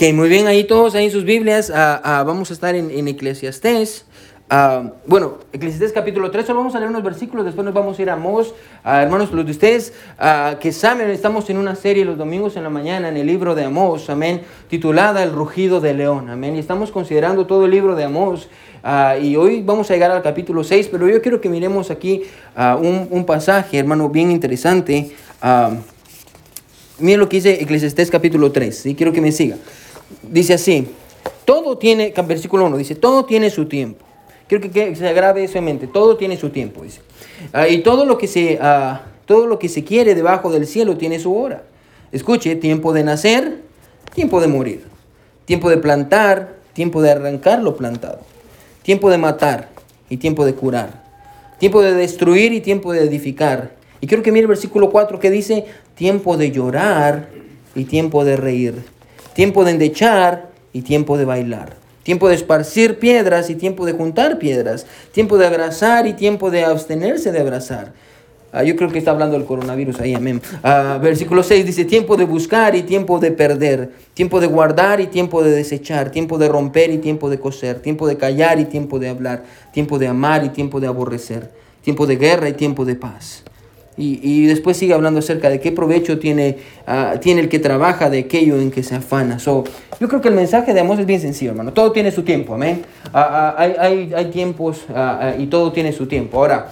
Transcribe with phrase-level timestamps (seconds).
[0.00, 3.06] Que muy bien, ahí todos, ahí en sus Biblias, ah, vamos a estar en, en
[3.06, 4.06] Eclesiastés.
[4.48, 8.02] Ah, bueno, Eclesiastés capítulo 3, solo vamos a leer unos versículos, después nos vamos a
[8.02, 8.54] ir a Mos.
[8.82, 9.92] hermanos, los de ustedes
[10.58, 13.64] que saben, estamos en una serie los domingos en la mañana en el libro de
[13.64, 14.40] Amós, amén,
[14.70, 16.56] titulada El rugido de león, amén.
[16.56, 18.48] Y estamos considerando todo el libro de Amós.
[19.20, 22.22] y hoy vamos a llegar al capítulo 6, pero yo quiero que miremos aquí
[22.56, 25.10] un, un, pasaje, hermano, bien interesante.
[26.98, 29.58] miren lo que dice Eclesiastés capítulo 3, y quiero que me siga
[30.22, 30.88] dice así,
[31.44, 34.04] todo tiene, versículo 1, dice, todo tiene su tiempo.
[34.46, 37.00] Quiero que, se agrave eso en mente, todo tiene su tiempo, dice.
[37.52, 40.96] Ah, y todo lo, que se, uh, todo lo que se quiere debajo del cielo
[40.96, 41.62] tiene su hora.
[42.12, 43.62] Escuche, tiempo de nacer,
[44.14, 44.84] tiempo de morir.
[45.44, 48.20] Tiempo de plantar, tiempo de arrancar lo plantado.
[48.82, 49.68] Tiempo de matar
[50.08, 51.04] y tiempo de curar.
[51.58, 53.72] Tiempo de destruir y tiempo de edificar.
[54.00, 57.28] Y quiero que mire el versículo 4 que dice, tiempo de llorar
[57.74, 58.84] y tiempo de reír
[59.40, 64.38] tiempo de endechar y tiempo de bailar, tiempo de esparcir piedras y tiempo de juntar
[64.38, 67.94] piedras, tiempo de abrazar y tiempo de abstenerse de abrazar.
[68.52, 70.42] Ah, yo creo que está hablando del coronavirus ahí, amén.
[70.62, 75.06] Ah, versículo 6 dice, tiempo de buscar y tiempo de perder, tiempo de guardar y
[75.06, 78.98] tiempo de desechar, tiempo de romper y tiempo de coser, tiempo de callar y tiempo
[78.98, 82.94] de hablar, tiempo de amar y tiempo de aborrecer, tiempo de guerra y tiempo de
[82.94, 83.42] paz.
[84.02, 86.56] Y, después sigue hablando acerca de qué provecho tiene,
[86.86, 89.38] ah, tiene el que trabaja de aquello en que se afana.
[89.38, 89.64] So,
[90.00, 91.74] yo creo que el mensaje de Amós es bien sencillo, hermano.
[91.74, 92.82] Todo tiene su tiempo, amén.
[93.12, 94.86] Ah, ah, hay, hay, hay, tiempos
[95.38, 96.38] y todo tiene su tiempo.
[96.38, 96.68] Ahora,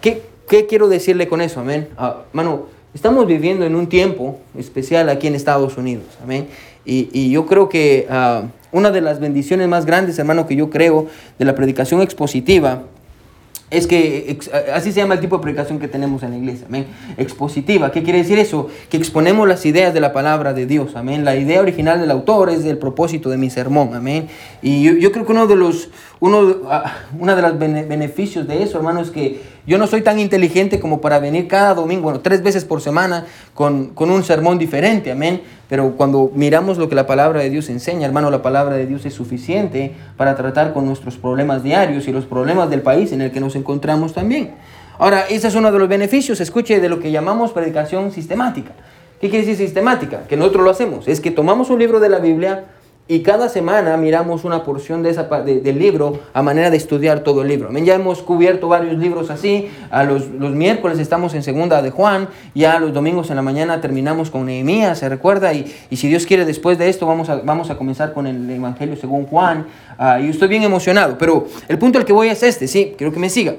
[0.00, 1.88] ¿qué, ¿qué, quiero decirle con eso, amén?
[2.30, 6.48] hermano, estamos viviendo en un tiempo especial aquí en Estados Unidos, amén.
[6.84, 8.08] Y, y yo creo que
[8.72, 11.06] una de las bendiciones más grandes, hermano, que yo creo
[11.38, 12.82] de la predicación expositiva
[13.70, 14.38] es que
[14.72, 16.86] así se llama el tipo de predicación que tenemos en la iglesia, amén.
[17.16, 18.68] Expositiva, ¿qué quiere decir eso?
[18.88, 21.24] Que exponemos las ideas de la palabra de Dios, amén.
[21.24, 24.28] La idea original del autor es el propósito de mi sermón, amén.
[24.62, 25.90] Y yo, yo creo que uno de los,
[26.24, 30.18] uno, ah, una de los beneficios de eso, hermano, es que yo no soy tan
[30.18, 34.56] inteligente como para venir cada domingo, bueno, tres veces por semana con, con un sermón
[34.56, 35.42] diferente, amén.
[35.68, 39.04] Pero cuando miramos lo que la palabra de Dios enseña, hermano, la palabra de Dios
[39.04, 43.30] es suficiente para tratar con nuestros problemas diarios y los problemas del país en el
[43.30, 44.54] que nos encontramos también.
[44.98, 48.72] Ahora, ese es uno de los beneficios, escuche, de lo que llamamos predicación sistemática.
[49.20, 50.22] ¿Qué quiere decir sistemática?
[50.26, 51.06] Que nosotros lo hacemos.
[51.06, 52.64] Es que tomamos un libro de la Biblia,
[53.06, 57.42] y cada semana miramos una porción de esa, del libro a manera de estudiar todo
[57.42, 57.70] el libro.
[57.70, 59.68] Ya hemos cubierto varios libros así.
[59.90, 62.28] A los, los, miércoles estamos en segunda de Juan.
[62.54, 65.52] Ya los domingos en la mañana terminamos con Nehemías, ¿se recuerda?
[65.52, 68.48] Y, y, si Dios quiere, después de esto vamos a, vamos a comenzar con el
[68.48, 69.66] Evangelio según Juan.
[69.98, 71.18] Uh, y estoy bien emocionado.
[71.18, 73.56] Pero el punto al que voy es este, sí, quiero que me siga.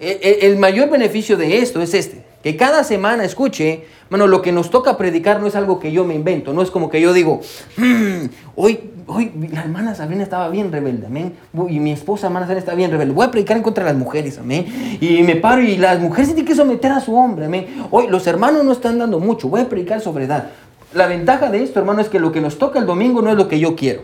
[0.00, 2.29] el, el mayor beneficio de esto es este.
[2.42, 6.04] Que cada semana escuche bueno, lo que nos toca predicar no es algo que yo
[6.04, 7.40] me invento, no es como que yo digo,
[7.76, 8.24] hmm,
[8.56, 11.34] hoy, hoy la hermana Sabrina estaba bien rebelde, amén,
[11.68, 14.66] y mi esposa hermana Sabrina estaba bien rebelde, voy a predicar contra las mujeres, amén,
[15.00, 18.26] y me paro y las mujeres tienen que someter a su hombre, amén, hoy los
[18.26, 20.48] hermanos no están dando mucho, voy a predicar sobre edad.
[20.92, 23.36] La ventaja de esto, hermano, es que lo que nos toca el domingo no es
[23.36, 24.02] lo que yo quiero,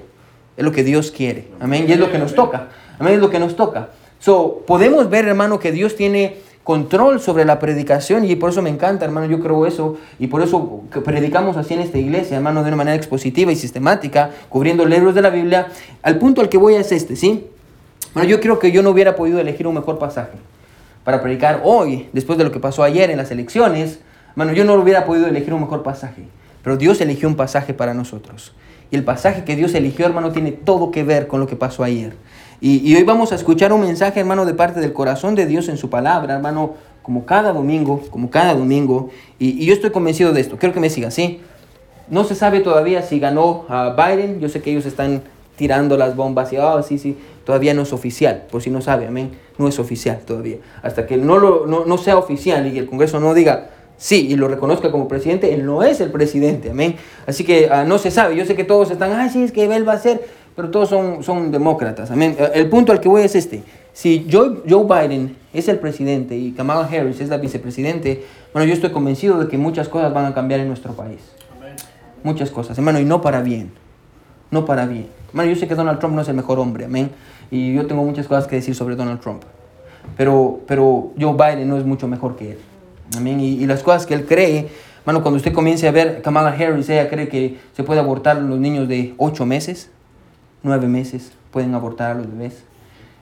[0.56, 2.68] es lo que Dios quiere, amén, y es lo que nos toca,
[3.00, 3.88] amén, es lo que nos toca.
[4.20, 8.70] So, podemos ver, hermano, que Dios tiene control sobre la predicación y por eso me
[8.70, 12.66] encanta, hermano, yo creo eso y por eso predicamos así en esta iglesia, hermano, de
[12.66, 15.68] una manera expositiva y sistemática, cubriendo libros de la Biblia.
[16.02, 17.46] Al punto al que voy es este, ¿sí?
[18.14, 20.38] Bueno, yo creo que yo no hubiera podido elegir un mejor pasaje
[21.04, 24.00] para predicar hoy, después de lo que pasó ayer en las elecciones,
[24.30, 26.24] hermano, yo no hubiera podido elegir un mejor pasaje,
[26.64, 28.56] pero Dios eligió un pasaje para nosotros.
[28.90, 31.84] Y el pasaje que Dios eligió, hermano, tiene todo que ver con lo que pasó
[31.84, 32.14] ayer.
[32.60, 35.76] Y, hoy vamos a escuchar un mensaje, hermano, de parte del corazón de Dios en
[35.76, 39.10] su palabra, hermano, como cada domingo, como cada domingo.
[39.38, 40.56] Y, yo estoy convencido de esto.
[40.56, 41.40] Quiero que me siga, ¿sí?
[42.08, 44.40] No se sabe todavía si ganó a Biden.
[44.40, 45.22] Yo sé que ellos están
[45.56, 48.44] tirando las bombas y, ah, sí, sí, todavía no es oficial.
[48.50, 49.32] Por si no sabe, amén.
[49.58, 50.56] No es oficial todavía.
[50.82, 54.48] Hasta que no, lo, no, sea oficial y el Congreso no diga, sí, y lo
[54.48, 56.96] reconozca como presidente, él no es el presidente, amén.
[57.26, 58.36] Así que ah, no se sabe.
[58.36, 60.26] Yo sé que todos están, ay, sí, es que él va a ser
[60.56, 62.10] pero todos son, son demócratas.
[62.10, 62.34] Amén.
[62.38, 63.62] Eh, el punto al que voy es este.
[63.92, 68.72] Si Joe, Joe Biden es el presidente y Kamala Harris es la vicepresidente, bueno, yo
[68.72, 71.20] estoy convencido de que muchas cosas van a cambiar en nuestro país.
[72.22, 73.70] Muchas cosas, hermano, y no para bien.
[74.50, 75.06] No para bien.
[75.28, 77.10] Hermano, yo sé que Donald Trump no es el mejor hombre, amén.
[77.50, 79.42] Y yo tengo muchas cosas que decir sobre Donald Trump.
[80.16, 82.58] Pero, pero Joe Biden no es mucho mejor que él.
[83.16, 83.40] Amén.
[83.40, 84.68] Y, y las cosas que él cree,
[85.00, 88.58] hermano, cuando usted comience a ver Kamala Harris, ella cree que se puede abortar los
[88.58, 89.90] niños de 8 meses
[90.62, 92.64] nueve meses pueden abortar a los bebés.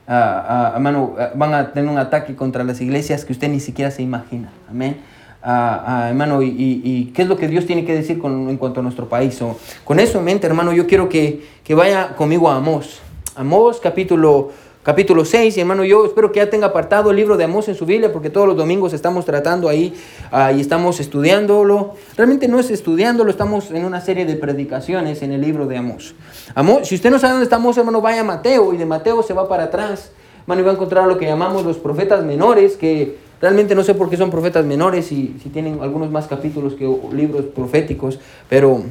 [0.07, 4.03] Ah, ah, van a tener un ataque contra las iglesias que usted ni siquiera se
[4.03, 4.49] imagina.
[4.69, 4.97] Amén.
[5.43, 9.09] hermano, y, qué es lo que Dios tiene que decir con, en cuanto a nuestro
[9.09, 9.39] país.
[9.83, 12.99] con eso en mente, hermano, yo quiero que, que vaya conmigo a Amós.
[13.35, 14.51] Amós capítulo
[14.85, 15.57] capítulo 6.
[15.57, 18.13] Y hermano, yo espero que ya tenga apartado el libro de Amós en su Biblia,
[18.13, 19.95] porque todos los domingos estamos tratando ahí
[20.31, 21.95] ah, y estamos estudiándolo.
[22.15, 26.13] Realmente no es estudiándolo, estamos en una serie de predicaciones en el libro de Amós.
[26.53, 29.33] Amós si usted no sabe dónde estamos, hermano, vaya a Mateo y de Mateo se
[29.33, 30.11] va para atrás.
[30.43, 33.95] Hermano, y va a encontrar lo que llamamos los profetas menores, que realmente no sé
[33.95, 38.83] por qué son profetas menores y si tienen algunos más capítulos que libros proféticos, pero...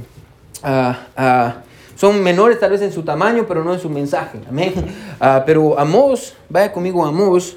[0.64, 1.64] Uh,
[1.96, 4.38] son menores tal vez en su tamaño, pero no en su mensaje.
[4.48, 4.74] Amén.
[5.20, 7.56] Ah, pero Amós, vaya conmigo a Amós,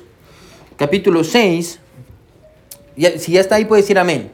[0.77, 1.79] capítulo 6.
[3.17, 4.31] si ya está ahí, puede decir amén.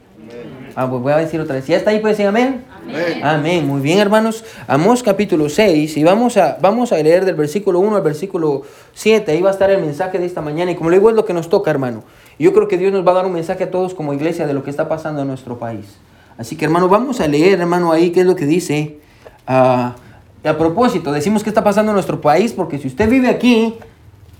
[0.75, 1.65] Ah, pues voy a decir otra vez.
[1.65, 2.65] Si ya está ahí, puede decir amén.
[2.83, 3.23] Amén.
[3.23, 3.67] amén.
[3.67, 4.43] Muy bien, hermanos.
[4.67, 5.95] Amós capítulo 6.
[5.97, 8.63] Y vamos a, vamos a leer del versículo 1 al versículo
[8.93, 9.31] 7.
[9.31, 10.71] Ahí va a estar el mensaje de esta mañana.
[10.71, 12.03] Y como le digo, es lo que nos toca, hermano.
[12.39, 14.53] yo creo que Dios nos va a dar un mensaje a todos como iglesia de
[14.53, 15.85] lo que está pasando en nuestro país.
[16.37, 19.02] Así que, hermano, vamos a leer, hermano, ahí qué es lo que dice
[19.47, 19.95] a
[20.57, 23.75] propósito, decimos qué está pasando en nuestro país, porque si usted vive aquí,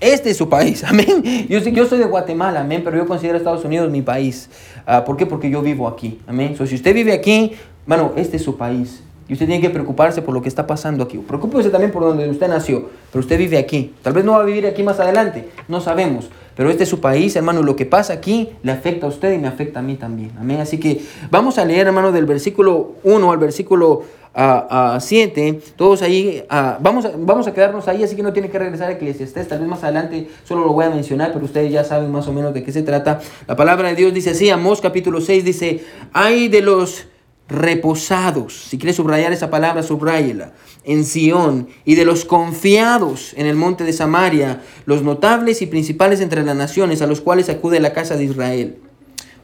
[0.00, 1.46] este es su país, amén.
[1.48, 4.50] Yo, yo soy de Guatemala, amén, pero yo considero Estados Unidos mi país.
[4.86, 5.26] Uh, ¿Por qué?
[5.26, 6.56] Porque yo vivo aquí, amén.
[6.56, 7.52] So, si usted vive aquí,
[7.86, 9.02] bueno, este es su país.
[9.26, 11.16] Y usted tiene que preocuparse por lo que está pasando aquí.
[11.16, 13.94] Preocúpese también por donde usted nació, pero usted vive aquí.
[14.02, 16.28] Tal vez no va a vivir aquí más adelante, no sabemos.
[16.54, 17.62] Pero este es su país, hermano.
[17.62, 20.32] Lo que pasa aquí le afecta a usted y me afecta a mí también.
[20.38, 20.60] Amén.
[20.60, 24.02] Así que vamos a leer, hermano, del versículo 1 al versículo
[24.34, 26.44] a, 7, todos ahí,
[26.80, 29.60] vamos, a, vamos a quedarnos ahí, así que no tiene que regresar a Eclesiastés, tal
[29.60, 32.52] vez más adelante solo lo voy a mencionar, pero ustedes ya saben más o menos
[32.52, 33.20] de qué se trata.
[33.46, 37.06] La palabra de Dios dice así, Amós capítulo 6 dice, hay de los
[37.46, 40.52] reposados, si quiere subrayar esa palabra, subrayela,
[40.82, 46.20] en Sión, y de los confiados en el monte de Samaria, los notables y principales
[46.20, 48.78] entre las naciones a los cuales acude la casa de Israel.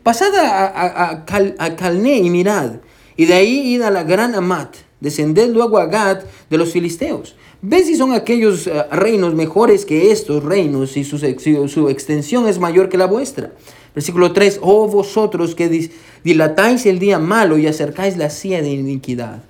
[0.03, 1.25] Pasad a, a,
[1.59, 2.77] a Calné y mirad,
[3.17, 7.37] y de ahí id a la gran Amat, descended luego a de los filisteos.
[7.63, 12.59] Ve si son aquellos eh, reinos mejores que estos reinos y su, su, extensión es
[12.59, 13.53] mayor que la vuestra.
[13.95, 15.91] Versículo 3, oh vosotros que
[16.25, 19.43] dilatáis el día malo y acercáis la silla de iniquidad.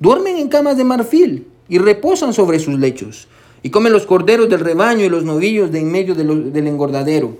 [0.00, 3.28] Duermen en camas de marfil y reposan sobre sus lechos.
[3.62, 7.38] Y comen los corderos del rebaño y los novillos de en medio del engordadero.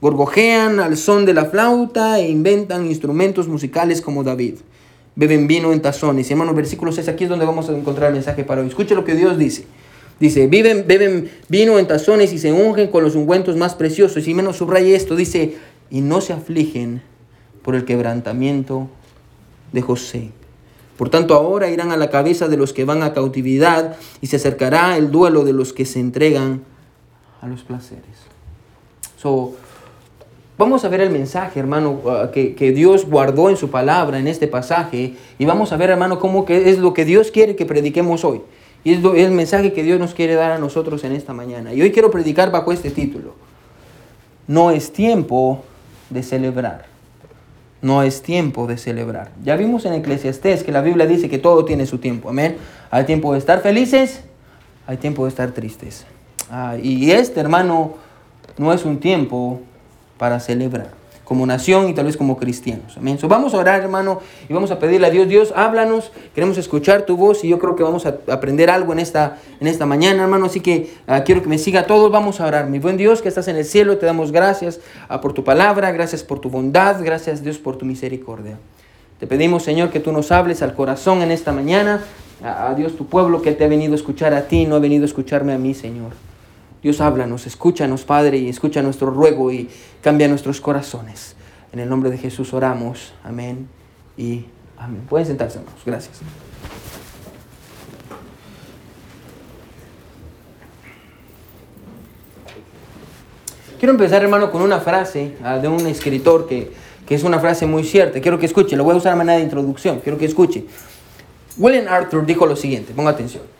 [0.00, 4.56] Gorgojean al son de la flauta e inventan instrumentos musicales como David
[5.16, 6.30] beben vino en tazones.
[6.30, 8.68] Y hermano, versículo 6, aquí es donde vamos a encontrar el mensaje para hoy.
[8.68, 9.66] Escuche lo que Dios dice.
[10.20, 14.28] Dice, viven, beben vino en tazones y se ungen con los ungüentos más preciosos.
[14.28, 15.56] Y menos subraye esto, dice,
[15.90, 17.02] y no se afligen
[17.62, 18.88] por el quebrantamiento
[19.72, 20.30] de José.
[20.96, 24.36] Por tanto, ahora irán a la cabeza de los que van a cautividad y se
[24.36, 26.62] acercará el duelo de los que se entregan
[27.42, 28.04] a los placeres.
[29.18, 29.54] So,
[30.58, 34.48] Vamos a ver el mensaje, hermano, uh, que, Dios guardó en su palabra en este
[34.48, 35.14] pasaje.
[35.38, 38.40] Y vamos a ver, hermano, cómo que es lo que Dios quiere que prediquemos hoy.
[38.82, 41.74] Y es, el mensaje que Dios nos quiere dar a nosotros en esta mañana.
[41.74, 43.34] Y hoy quiero predicar bajo este título.
[44.46, 45.62] No es tiempo
[46.08, 46.86] de celebrar.
[47.82, 49.32] No es tiempo de celebrar.
[49.44, 52.30] Ya vimos en Eclesiastés que la Biblia dice que todo tiene su tiempo.
[52.30, 52.56] Amén.
[52.90, 54.22] Hay tiempo de estar felices,
[54.86, 56.06] hay tiempo de estar tristes.
[56.50, 57.94] Ah, y este, hermano,
[58.56, 59.60] no es un tiempo
[60.18, 62.96] para celebrar como nación y tal vez como cristianos.
[62.96, 63.18] Amén.
[63.28, 67.16] vamos a orar, hermano, y vamos a pedirle a Dios, Dios, háblanos, queremos escuchar tu
[67.16, 70.46] voz y yo creo que vamos a aprender algo en esta, en esta mañana, hermano,
[70.46, 72.68] así que ah, quiero que me siga todos, vamos a orar.
[72.68, 75.90] Mi buen Dios que estás en el cielo, te damos gracias ah, por tu palabra,
[75.90, 78.56] gracias por tu bondad, gracias Dios por tu misericordia.
[79.18, 82.04] Te pedimos, Señor, que tú nos hables al corazón en esta mañana,
[82.40, 84.78] a, a Dios tu pueblo que te ha venido a escuchar a ti, no ha
[84.78, 86.12] venido a escucharme a mí, Señor.
[86.86, 89.68] Dios háblanos, escúchanos, Padre, y escucha nuestro ruego y
[90.00, 91.34] cambia nuestros corazones.
[91.72, 93.12] En el nombre de Jesús oramos.
[93.24, 93.66] Amén
[94.16, 94.44] y
[94.78, 95.02] amén.
[95.08, 95.80] Pueden sentarse, hermanos.
[95.84, 96.20] Gracias.
[103.80, 106.70] Quiero empezar, hermano, con una frase ah, de un escritor que,
[107.04, 108.20] que, es una frase muy cierta.
[108.20, 109.98] Quiero que escuche, lo voy a usar a manera de introducción.
[109.98, 110.64] Quiero que escuche.
[111.58, 113.55] William Arthur dijo lo siguiente, ponga atención.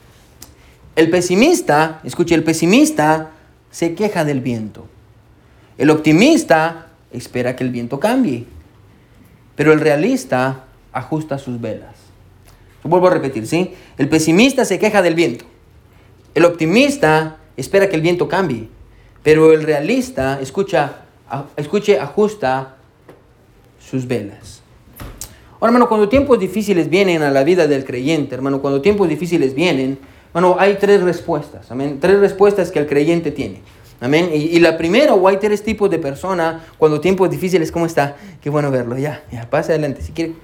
[0.97, 3.33] El pesimista, escuche, el pesimista
[3.71, 4.88] se queja del viento.
[5.76, 8.47] El optimista espera que el viento cambie.
[9.55, 11.95] Pero el realista ajusta sus velas.
[12.83, 13.75] Vuelvo a repetir, ¿sí?
[13.99, 15.45] El pesimista se queja del viento.
[16.35, 18.69] El optimista espera que el viento cambie.
[19.23, 21.03] Pero el realista, escucha,
[21.57, 22.76] escuche, ajusta
[23.79, 24.62] sus velas.
[25.55, 29.55] Ahora, hermano, cuando tiempos difíciles vienen a la vida del creyente, hermano, cuando tiempos difíciles
[29.55, 29.99] vienen,
[30.37, 31.97] bueno, hay tres respuestas, amén.
[31.99, 33.62] Tres respuestas que el creyente tiene.
[34.02, 34.28] Amén.
[34.35, 38.16] Y, la primera, o hay tres tipos de persona cuando tiempos difíciles, ¿cómo está?
[38.43, 38.99] Qué bueno verlo.
[38.99, 40.02] Ya, ya, pase adelante.
[40.02, 40.35] Si quiere,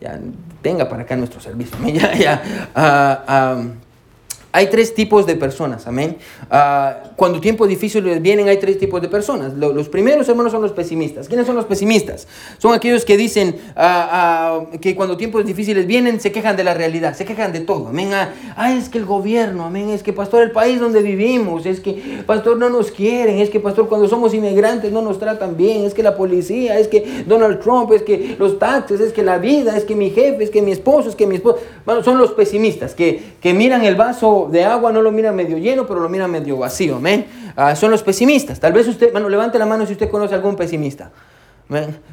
[0.00, 0.16] ya,
[0.62, 1.76] venga para acá nuestro servicio.
[1.92, 2.70] Ya, ya.
[2.72, 3.64] Ah, ah,
[4.54, 6.18] hay tres tipos de personas, amén.
[6.50, 9.54] Uh, cuando tiempos difíciles vienen, hay tres tipos de personas.
[9.54, 11.26] Los, primeros, hermanos, son los pesimistas.
[11.26, 12.28] ¿Quiénes son los pesimistas?
[12.58, 16.74] Son aquellos que dicen uh, uh, que cuando tiempos difíciles vienen, se quejan de la
[16.74, 18.10] realidad, se quejan de todo, amén.
[18.12, 22.22] Ah, es que el gobierno, amén, es que, pastor, el país donde vivimos, es que,
[22.26, 25.94] pastor, no nos quieren, es que, pastor, cuando somos inmigrantes no nos tratan bien, es
[25.94, 29.78] que la policía, es que Donald Trump, es que los taxes, es que la vida,
[29.78, 31.58] es que mi jefe, es que mi esposo, es que mi esposo.
[31.86, 35.58] Bueno, son los pesimistas que, que miran el vaso de agua no lo mira medio
[35.58, 36.96] lleno, pero lo mira medio vacío.
[36.96, 37.26] Amén.
[37.56, 38.60] Ah, son los pesimistas.
[38.60, 41.10] Tal vez usted, bueno, levante la mano si usted conoce algún pesimista.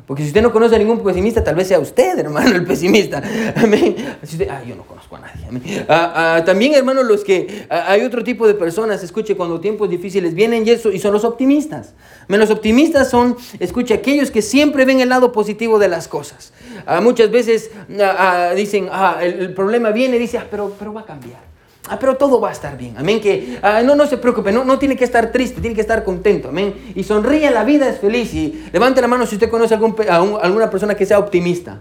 [0.05, 3.21] Porque si usted no conoce a ningún pesimista, tal vez sea usted, hermano, el pesimista.
[3.55, 3.95] Amén.
[4.49, 5.85] ah, yo no conozco a nadie.
[5.87, 10.33] Ah, ah, también, hermano, los que hay otro tipo de personas, escuche, cuando tiempos difíciles
[10.33, 11.93] vienen y, eso, y son los optimistas.
[12.27, 16.53] Los optimistas son, escuche, aquellos que siempre ven el lado positivo de las cosas.
[17.01, 17.71] muchas veces
[18.55, 18.89] dicen,
[19.21, 21.49] el, el, problema viene dice, pero, pero va a cambiar.
[21.87, 22.95] Ah, pero todo va a estar bien.
[22.97, 23.19] Amén.
[23.21, 26.03] Que ah, no, no se preocupe, no, no tiene que estar triste, tiene que estar
[26.03, 26.49] contento.
[26.49, 26.93] Amén.
[26.95, 28.33] Y sonríe, la vida es feliz.
[28.33, 31.79] Y levante la mano si usted conoce algún, a alguna persona que sea optimista.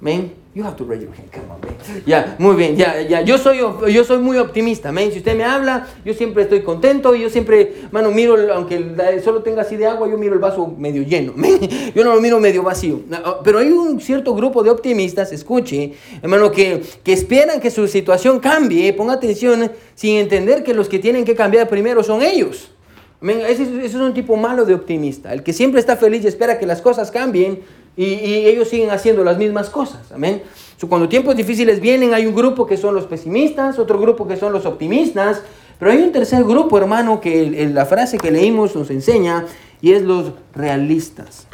[0.00, 0.45] Amén.
[0.56, 1.30] You have to raise your hand.
[1.30, 1.60] Come on,
[2.06, 3.20] Ya, muy bien, ya, ya.
[3.20, 5.12] Yo soy, yo soy muy optimista, amén.
[5.12, 9.42] Si usted me habla, yo siempre estoy contento y yo siempre, mano, miro, aunque solo
[9.42, 11.34] tenga así de agua, yo miro el vaso medio lleno,
[11.94, 13.02] Yo no lo miro medio vacío.
[13.12, 17.86] Ah, pero hay un cierto grupo de optimistas, escuche, hermano, que, que esperan que su
[17.86, 18.94] situación cambie.
[18.94, 22.70] Ponga atención, sin entender que los que tienen que cambiar primero son ellos.
[23.20, 25.34] Ese, ese es un tipo malo de optimista.
[25.34, 27.60] El que siempre está feliz y espera que las cosas cambien
[27.96, 30.12] y, ellos siguen haciendo las mismas cosas.
[30.12, 30.42] Amén.
[30.88, 34.52] cuando tiempos difíciles vienen, hay un grupo que son los pesimistas, otro grupo que son
[34.52, 35.42] los optimistas,
[35.78, 39.46] pero hay un tercer grupo, hermano, que la frase que leímos nos enseña,
[39.80, 41.46] y es los realistas.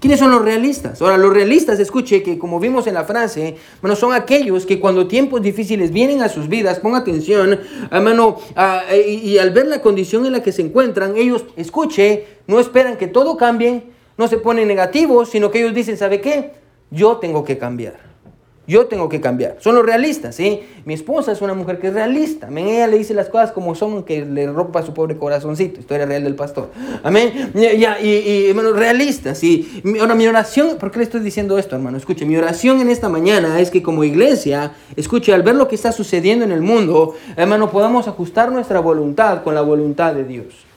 [0.00, 1.02] ¿Quiénes son los realistas?
[1.02, 5.08] Ahora, los realistas, escuche que como vimos en la frase, bueno, son aquellos que cuando
[5.08, 7.58] tiempos difíciles vienen a sus vidas, ponga atención,
[7.90, 12.26] hermano, ah, y, y, al ver la condición en la que se encuentran, ellos, escuche,
[12.46, 13.82] no esperan que todo cambie,
[14.18, 16.50] no se ponen negativos, sino que ellos dicen, ¿sabe qué?
[16.90, 18.08] Yo tengo que cambiar.
[18.66, 19.56] Yo tengo que cambiar.
[19.60, 20.60] Son los realistas, ¿sí?
[20.84, 22.48] Mi esposa es una mujer que es realista.
[22.48, 22.66] Amén.
[22.66, 25.80] Ella le dice las cosas como son, que le rompa su pobre corazoncito.
[25.80, 26.70] Historia real del pastor.
[27.02, 27.50] Amén.
[27.54, 29.42] Ya, y, y hermano, realistas.
[29.42, 31.96] Y ahora mi oración, ¿por qué le estoy diciendo esto, hermano?
[31.96, 35.74] Escuche, mi oración en esta mañana es que como iglesia, escuche, al ver lo que
[35.74, 40.67] está sucediendo en el mundo, hermano, podamos ajustar nuestra voluntad con la voluntad de Dios.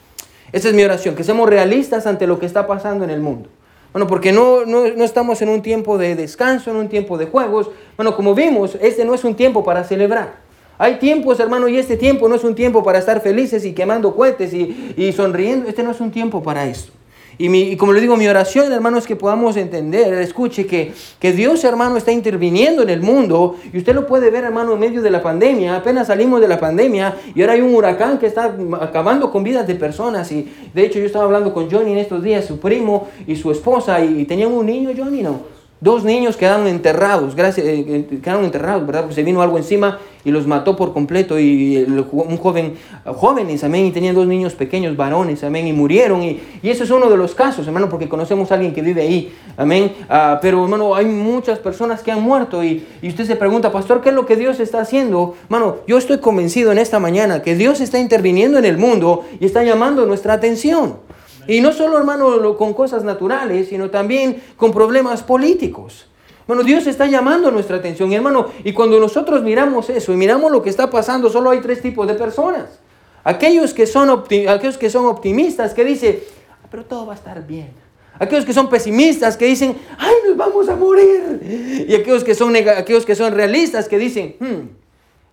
[0.52, 3.48] Esa es mi oración, que seamos realistas ante lo que está pasando en el mundo.
[3.92, 7.26] Bueno, porque no, no, no, estamos en un tiempo de descanso, en un tiempo de
[7.26, 7.70] juegos.
[7.96, 10.40] Bueno, como vimos, este no es un tiempo para celebrar.
[10.78, 14.14] Hay tiempos, hermano, y este tiempo no es un tiempo para estar felices y quemando
[14.14, 15.68] cohetes y, y sonriendo.
[15.68, 16.92] Este no es un tiempo para eso.
[17.38, 21.64] Y, como le digo, mi oración, hermano, es que podamos entender, escuche, que, que Dios,
[21.64, 23.56] hermano, está interviniendo en el mundo.
[23.72, 25.76] Y usted lo puede ver, hermano, en medio de la pandemia.
[25.76, 29.66] Apenas salimos de la pandemia y ahora hay un huracán que está acabando con vidas
[29.66, 30.30] de personas.
[30.32, 33.50] Y de hecho, yo estaba hablando con Johnny en estos días, su primo y su
[33.50, 35.51] esposa, y, y tenían un niño, Johnny, ¿no?
[35.82, 39.00] Dos niños quedaron enterrados, gracias, eh, eh, quedaron enterrados, ¿verdad?
[39.00, 41.40] Porque se vino algo encima y los mató por completo.
[41.40, 41.76] Y
[42.12, 42.74] un joven,
[43.04, 46.22] jóvenes, amén, y tenían dos niños pequeños, varones, amén, y murieron.
[46.22, 49.02] Y, y ese es uno de los casos, hermano, porque conocemos a alguien que vive
[49.02, 49.92] ahí, amén.
[50.08, 54.02] Ah, pero, hermano, hay muchas personas que han muerto y, y usted se pregunta, pastor,
[54.02, 55.34] ¿qué es lo que Dios está haciendo?
[55.46, 59.46] Hermano, yo estoy convencido en esta mañana que Dios está interviniendo en el mundo y
[59.46, 60.98] está llamando nuestra atención.
[61.46, 66.06] Y no solo, hermano, con cosas naturales, sino también con problemas políticos.
[66.46, 68.46] Bueno, Dios está llamando nuestra atención, hermano.
[68.64, 72.06] Y cuando nosotros miramos eso y miramos lo que está pasando, solo hay tres tipos
[72.06, 72.80] de personas.
[73.24, 76.18] Aquellos que son, aquellos que son optimistas, que dicen,
[76.50, 77.70] ah, pero todo va a estar bien.
[78.18, 81.84] Aquellos que son pesimistas, que dicen, ay, nos vamos a morir.
[81.88, 84.68] Y aquellos que son, aquellos que son realistas, que dicen, hmm,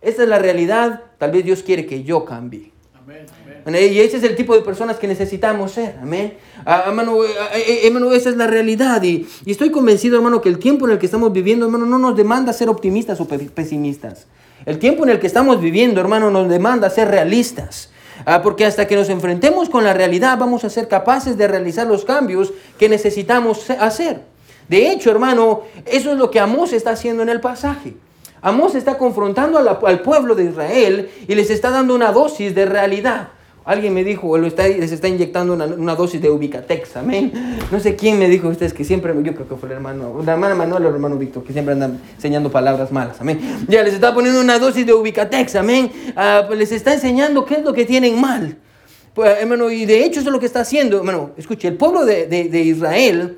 [0.02, 2.72] esta es la realidad, tal vez Dios quiere que yo cambie.
[2.98, 3.26] Amén.
[3.68, 5.96] Y ese es el tipo de personas que necesitamos ser.
[6.02, 6.36] Amén.
[6.66, 9.02] Ah, hermano, eh, eh, hermano, esa es la realidad.
[9.04, 12.00] Y, y, estoy convencido, hermano, que el tiempo en el que estamos viviendo, hermano, no
[12.00, 14.28] nos demanda ser optimistas o pesimistas.
[14.66, 17.90] El tiempo en el que estamos viviendo, hermano, nos demanda ser realistas.
[18.26, 21.88] Ah, porque hasta que nos enfrentemos con la realidad, vamos a ser capaces de realizar
[21.88, 24.22] los cambios que necesitamos hacer.
[24.68, 27.96] De hecho, hermano, eso es lo que Amós está haciendo en el pasaje.
[28.42, 33.30] Amós está confrontando al pueblo de Israel y les está dando una dosis de realidad.
[33.66, 37.32] Alguien me dijo, lo está, les está inyectando una, dosis de Ubicatex, amén.
[37.72, 40.34] No sé quién me dijo ustedes que siempre, yo creo que fue el hermano, la
[40.34, 43.40] hermana Manuel o el hermano Víctor, que siempre andan enseñando palabras malas, amén.
[43.68, 45.92] Ya les está poniendo una dosis de Ubicatex, amén.
[46.16, 48.58] Ah, pues les está enseñando qué es lo que tienen mal.
[49.14, 52.06] Pues, hermano, y de hecho eso es lo que está haciendo, hermano, escuche, el pueblo
[52.06, 53.38] de, de, Israel,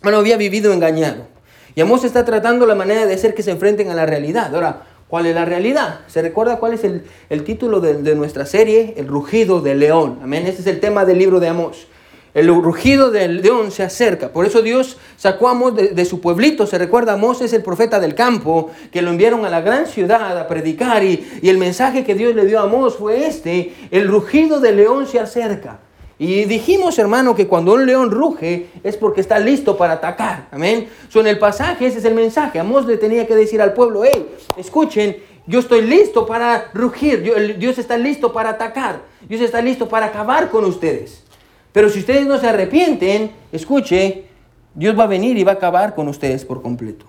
[0.00, 1.26] hermano, había vivido engañado.
[1.74, 4.54] Y Amós está tratando la manera de hacer que se enfrenten a la realidad.
[4.54, 6.00] Ahora, ¿cuál es la realidad?
[6.06, 8.94] ¿Se recuerda cuál es el, el título de, de, nuestra serie?
[8.96, 10.20] El rugido del león.
[10.22, 10.46] Amén.
[10.46, 11.88] Ese es el tema del libro de Amós.
[12.32, 14.32] El rugido del león se acerca.
[14.32, 16.64] Por eso Dios sacó a Amós de, su pueblito.
[16.66, 20.38] Se recuerda, Amós es el profeta del campo que lo enviaron a la gran ciudad
[20.38, 21.02] a predicar.
[21.02, 23.74] Y, y el mensaje que Dios le dio a Amós fue este.
[23.90, 25.80] El rugido del león se acerca.
[26.20, 30.48] Y dijimos, hermano, que cuando un león ruge es porque está listo para atacar.
[30.50, 30.90] Amén.
[31.08, 32.58] So, en el pasaje ese es el mensaje.
[32.58, 37.22] Amós le tenía que decir al pueblo, hey, escuchen, yo estoy listo para rugir.
[37.58, 39.00] Dios está listo para atacar.
[39.26, 41.24] Dios está listo para acabar con ustedes.
[41.72, 44.26] Pero si ustedes no se arrepienten, escuche,
[44.74, 47.06] Dios va a venir y va a acabar con ustedes por completo.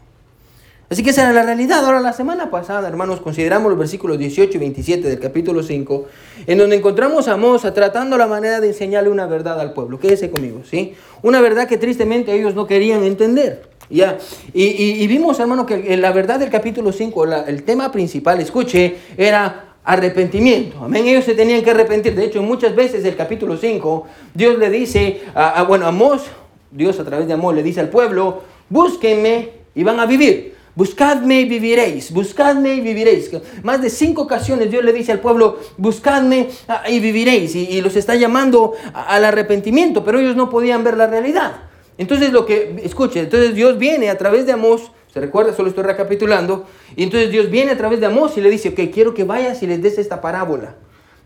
[0.91, 1.85] Así que esa era la realidad.
[1.85, 6.05] Ahora, la semana pasada, hermanos, consideramos los versículos 18 y 27 del capítulo 5,
[6.47, 10.01] en donde encontramos a Mosa tratando la manera de enseñarle una verdad al pueblo.
[10.01, 10.93] Quédese conmigo, ¿sí?
[11.21, 13.69] Una verdad que tristemente ellos no querían entender.
[13.89, 14.17] ¿ya?
[14.53, 20.77] Y, vimos, hermano, que la verdad del capítulo 5, el tema principal, escuche, era arrepentimiento.
[20.83, 21.07] Amén.
[21.07, 22.15] Ellos se tenían que arrepentir.
[22.15, 26.23] De hecho, muchas veces el capítulo 5, Dios le dice, a, bueno, Amós,
[26.69, 30.59] Dios a través de Amós le dice al pueblo, búsquenme y van a vivir.
[30.73, 33.29] Buscadme y viviréis, buscadme y viviréis.
[33.61, 37.55] Más de cinco ocasiones Dios le dice al pueblo, buscadme ah, y viviréis.
[37.55, 41.63] Y, los está llamando al arrepentimiento, pero ellos no podían ver la realidad.
[41.97, 45.53] Entonces lo que, escuche, entonces Dios viene a través de Amós ¿Se recuerda?
[45.53, 46.65] Solo estoy recapitulando.
[46.95, 49.61] Y entonces Dios viene a través de Amós y le dice, ok, quiero que vayas
[49.61, 50.75] y les des esta parábola,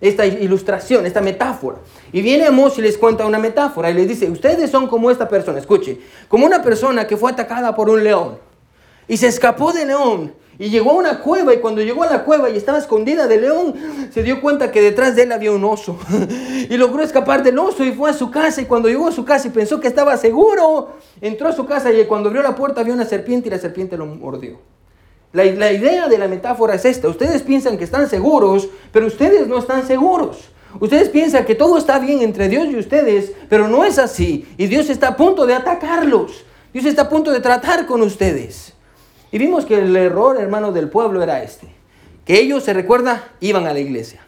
[0.01, 1.77] esta ilustración, esta metáfora.
[2.11, 5.29] Y viene Amós y les cuenta una metáfora y les dice, ustedes son como esta
[5.29, 8.39] persona, escuche, como una persona que fue atacada por un león
[9.07, 12.23] y se escapó del león y llegó a una cueva y cuando llegó a la
[12.23, 13.75] cueva y estaba escondida del león,
[14.13, 15.97] se dio cuenta que detrás de él había un oso.
[16.69, 19.25] y logró escapar del oso y fue a su casa y cuando llegó a su
[19.25, 22.83] casa y pensó que estaba seguro, entró a su casa y cuando abrió la puerta
[22.83, 24.59] vio una serpiente y la serpiente lo mordió.
[25.33, 27.09] La, la idea de la metáfora es esta.
[27.09, 30.51] Ustedes piensan que están seguros, pero ustedes no están seguros.
[30.79, 34.47] Ustedes piensan que todo está bien entre Dios y ustedes, pero no es así.
[34.57, 36.45] Y Dios está a punto de atacarlos.
[36.71, 38.74] Dios está a punto de tratar con ustedes.
[39.35, 41.67] Y vimos que el error, hermano, del pueblo era este.
[42.23, 44.21] Que ellos, se recuerda, iban a la iglesia.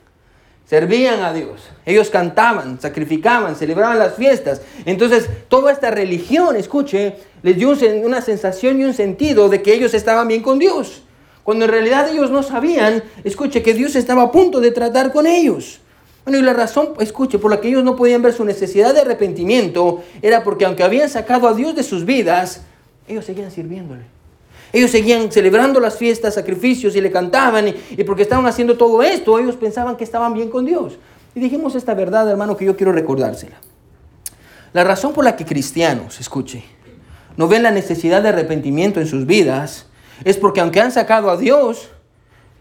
[0.65, 1.61] Servían a Dios.
[1.85, 4.61] Ellos cantaban, sacrificaban, celebraban las fiestas.
[4.83, 9.93] Entonces, toda esta religión, escuche, les dio una sensación y un sentido de que ellos
[9.93, 11.03] estaban bien con Dios.
[11.45, 15.25] Cuando en realidad ellos no sabían, escuche, que Dios estaba a punto de tratar con
[15.25, 15.79] ellos.
[16.25, 18.99] Bueno, y la razón, escuche, por la que ellos no podían ver su necesidad de
[18.99, 22.63] arrepentimiento era porque aunque habían sacado a Dios de sus vidas,
[23.07, 24.16] ellos seguían sirviéndole.
[24.77, 29.39] Ellos seguían celebrando las fiestas, sacrificios y le cantaban y, porque estaban haciendo todo esto,
[29.39, 30.99] ellos pensaban que estaban bien con Dios.
[31.33, 33.55] Y dijimos esta verdad, hermano, que yo quiero recordársela.
[34.73, 36.63] La razón por la que cristianos, escuche,
[37.37, 39.87] no ven la necesidad de arrepentimiento en sus vidas
[40.23, 41.89] es porque aunque han sacado a Dios,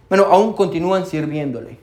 [0.09, 1.76] bueno, aún continúan sirviéndole.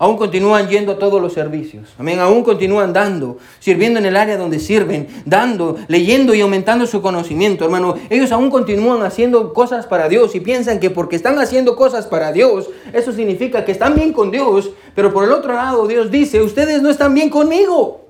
[0.00, 1.90] Aún continúan yendo a todos los servicios.
[1.98, 2.20] Amén.
[2.20, 7.66] Aún continúan dando, sirviendo en el área donde sirven, dando, leyendo y aumentando su conocimiento,
[7.66, 7.96] hermano.
[8.08, 12.32] Ellos aún continúan haciendo cosas para Dios y piensan que porque están haciendo cosas para
[12.32, 14.70] Dios, eso significa que están bien con Dios.
[14.94, 18.06] Pero por el otro lado, Dios dice, ustedes no están bien conmigo.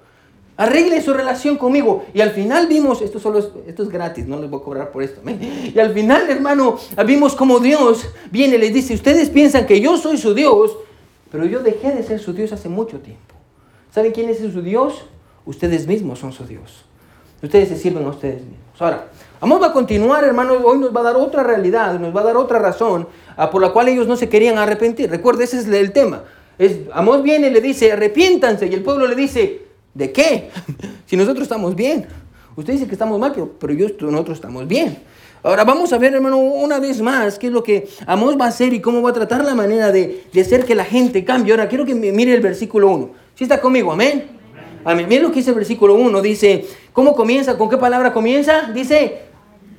[0.57, 2.05] Arregle su relación conmigo.
[2.15, 4.93] Y al final vimos, esto, solo es, esto es gratis, no les voy a cobrar
[4.93, 5.21] por esto.
[5.75, 9.97] Y al final, hermano, vimos como Dios viene y les dice, ustedes piensan que yo
[9.97, 10.77] soy su Dios,
[11.31, 13.35] pero yo dejé de ser su Dios hace mucho tiempo.
[13.91, 15.05] ¿Saben quién es su Dios?
[15.45, 16.85] Ustedes mismos son su Dios.
[17.43, 18.61] Ustedes se sirven a ustedes mismos.
[18.79, 19.09] Ahora,
[19.41, 22.25] Amós va a continuar, hermano, hoy nos va a dar otra realidad, nos va a
[22.25, 25.11] dar otra razón ah, por la cual ellos no se querían arrepentir.
[25.11, 26.25] Recuerde, ese es el tema.
[26.59, 29.63] Es, Amós viene y le dice, arrepiéntanse, y el pueblo le dice,
[29.95, 30.51] ¿de qué?
[31.07, 32.07] si nosotros estamos bien.
[32.57, 34.99] Usted dice que estamos mal, pero, pero nosotros estamos bien.
[35.43, 38.49] Ahora vamos a ver, hermano, una vez más qué es lo que Amós va a
[38.49, 41.53] hacer y cómo va a tratar la manera de, hacer que la gente cambie.
[41.53, 43.11] Ahora quiero que mire el versículo 1.
[43.35, 43.91] ¿Sí está conmigo?
[43.91, 44.27] Amén.
[44.85, 45.07] Amén.
[45.09, 46.21] Mire lo que dice el versículo 1.
[46.21, 47.57] Dice, ¿cómo comienza?
[47.57, 48.71] ¿Con qué palabra comienza?
[48.75, 49.23] Dice,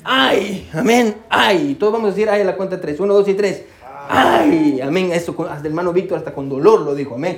[0.03, 0.67] ay.
[0.73, 1.15] Amén.
[1.29, 1.75] Ay.
[1.79, 2.99] Todos vamos a decir ay a la cuenta 3.
[2.99, 3.63] 1, 2 y 3.
[4.09, 4.81] Ay.
[4.81, 5.11] Amén.
[5.11, 7.15] Eso hasta el hermano Víctor hasta con dolor lo dijo.
[7.15, 7.37] Amén.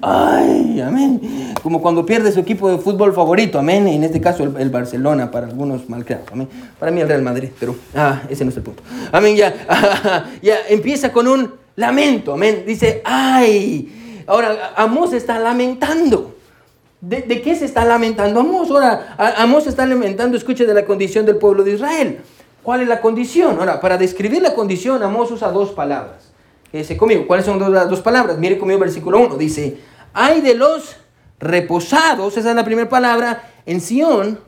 [0.00, 1.54] Ay, amén.
[1.62, 3.88] Como cuando pierde su equipo de fútbol favorito, amén.
[3.88, 6.48] En este caso el, Barcelona, para algunos malcriados, amén.
[6.78, 8.82] Para mí el Real Madrid, pero ah, ese no es el punto.
[9.12, 12.64] Amén, ya, ya empieza con un lamento, amén.
[12.66, 14.24] Dice, ay.
[14.26, 16.34] Ahora, Amos está lamentando.
[17.00, 18.70] ¿De, ¿De, qué se está lamentando Amos?
[18.70, 22.20] Ahora, Amos está lamentando, escuche, de la condición del pueblo de Israel.
[22.62, 23.58] ¿Cuál es la condición?
[23.58, 26.33] Ahora, para describir la condición, Amos usa dos palabras.
[27.26, 28.38] ¿Cuáles son las dos palabras?
[28.38, 29.36] Mire conmigo versículo 1.
[29.36, 29.78] Dice,
[30.12, 30.96] hay de los
[31.38, 34.40] reposados, esa es la primera palabra, en Sión,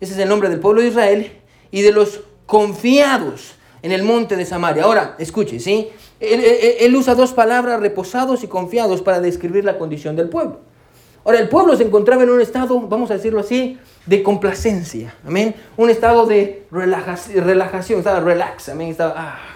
[0.00, 1.32] ese es el nombre del pueblo de Israel,
[1.70, 4.84] y de los confiados en el monte de Samaria.
[4.84, 5.88] Ahora, escuche, ¿sí?
[6.20, 10.60] Él, usa dos palabras, reposados y confiados, para describir la condición del pueblo.
[11.24, 15.54] Ahora, el pueblo se encontraba en un estado, vamos a decirlo así, de complacencia, amén.
[15.76, 18.88] Un estado de relajación, estaba relax, amén.
[18.88, 19.55] Estaba, ah,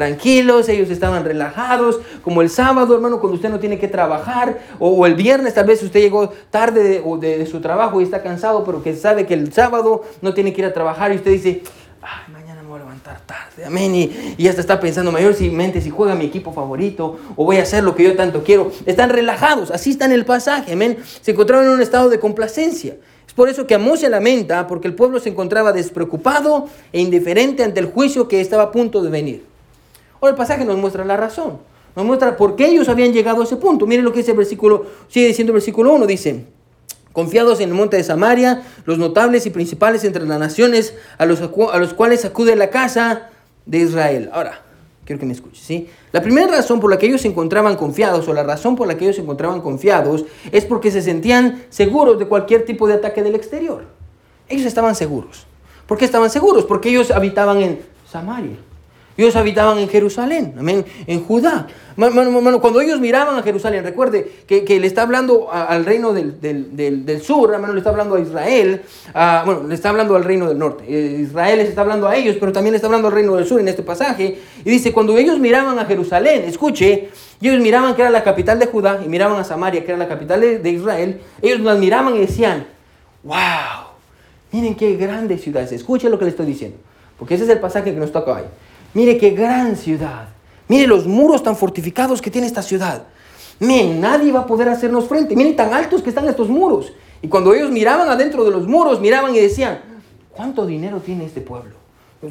[0.00, 5.04] tranquilos, ellos estaban relajados, como el sábado, hermano, cuando usted no tiene que trabajar, o,
[5.04, 8.82] el viernes, tal vez usted llegó tarde de, de, su trabajo y está cansado, pero
[8.82, 11.62] que sabe que el sábado no tiene que ir a trabajar y usted dice,
[12.00, 15.50] ay, mañana me voy a levantar tarde, amén, y, y hasta está pensando, mayor si
[15.50, 18.72] mente, si juega mi equipo favorito, o voy a hacer lo que yo tanto quiero,
[18.86, 22.96] están relajados, así está en el pasaje, amén, se encontraron en un estado de complacencia.
[23.26, 27.62] Es por eso que Amós se lamenta, porque el pueblo se encontraba despreocupado e indiferente
[27.62, 29.49] ante el juicio que estaba a punto de venir.
[30.20, 31.58] Ahora el pasaje nos muestra la razón.
[31.96, 33.86] Nos muestra por qué ellos habían llegado a ese punto.
[33.86, 36.44] Miren lo que dice el versículo, sigue diciendo el versículo 1, dice,
[37.12, 41.40] confiados en el monte de Samaria, los notables y principales entre las naciones a los,
[41.40, 43.30] a los cuales acude la casa
[43.66, 44.30] de Israel.
[44.32, 44.62] Ahora,
[45.04, 45.88] quiero que me escuches, ¿sí?
[46.12, 48.96] La primera razón por la que ellos se encontraban confiados, o la razón por la
[48.96, 53.22] que ellos se encontraban confiados, es porque se sentían seguros de cualquier tipo de ataque
[53.22, 53.84] del exterior.
[54.48, 55.46] Ellos estaban seguros.
[55.86, 56.64] ¿Por qué estaban seguros?
[56.64, 58.56] Porque ellos habitaban en Samaria.
[59.20, 61.66] Ellos habitaban en Jerusalén, amén, en Judá.
[61.94, 67.74] cuando ellos miraban a Jerusalén, recuerde que, le está hablando al reino del, sur, hermano,
[67.74, 68.80] le está hablando a Israel,
[69.44, 70.84] bueno, le está hablando al reino del norte.
[70.88, 73.46] Eh, Israel les está hablando a ellos, pero también le está hablando al reino del
[73.46, 74.38] sur en este pasaje.
[74.64, 77.10] Y dice, cuando ellos miraban a Jerusalén, escuche,
[77.42, 80.08] ellos miraban que era la capital de Judá y miraban a Samaria, que era la
[80.08, 82.66] capital de, de Israel, ellos las miraban y decían,
[83.22, 83.90] wow,
[84.50, 85.72] miren qué grande ciudad es.
[85.72, 86.78] Escuche lo que le estoy diciendo,
[87.18, 88.44] porque ese es el pasaje que nos toca hoy.
[88.94, 90.28] Mire qué gran ciudad.
[90.68, 93.04] Mire los muros tan fortificados que tiene esta ciudad.
[93.58, 95.36] Miren, nadie va a poder hacernos frente.
[95.36, 96.92] Miren tan altos que están estos muros.
[97.22, 99.80] Y cuando ellos miraban adentro de los muros, miraban y decían,
[100.34, 101.74] ¿cuánto dinero tiene este pueblo?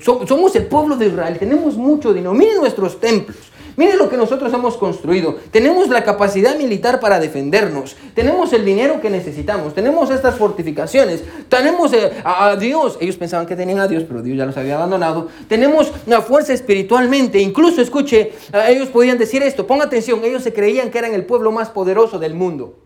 [0.02, 2.34] Somos el pueblo de Israel, tenemos mucho dinero.
[2.34, 3.49] Miren nuestros templos,
[3.80, 5.38] Miren lo que nosotros hemos construido.
[5.52, 7.96] Tenemos la capacidad militar para defendernos.
[8.14, 9.74] Tenemos el dinero que necesitamos.
[9.74, 11.24] Tenemos estas fortificaciones.
[11.48, 12.98] Tenemos eh, a, Dios.
[13.00, 15.30] Ellos pensaban que tenían a Dios, pero Dios ya los había abandonado.
[15.48, 17.40] Tenemos una fuerza espiritualmente.
[17.40, 18.34] Incluso, escuche,
[18.68, 19.66] ellos podían decir esto.
[19.66, 20.26] Ponga atención.
[20.26, 22.78] Ellos se creían que eran el pueblo más poderoso del mundo.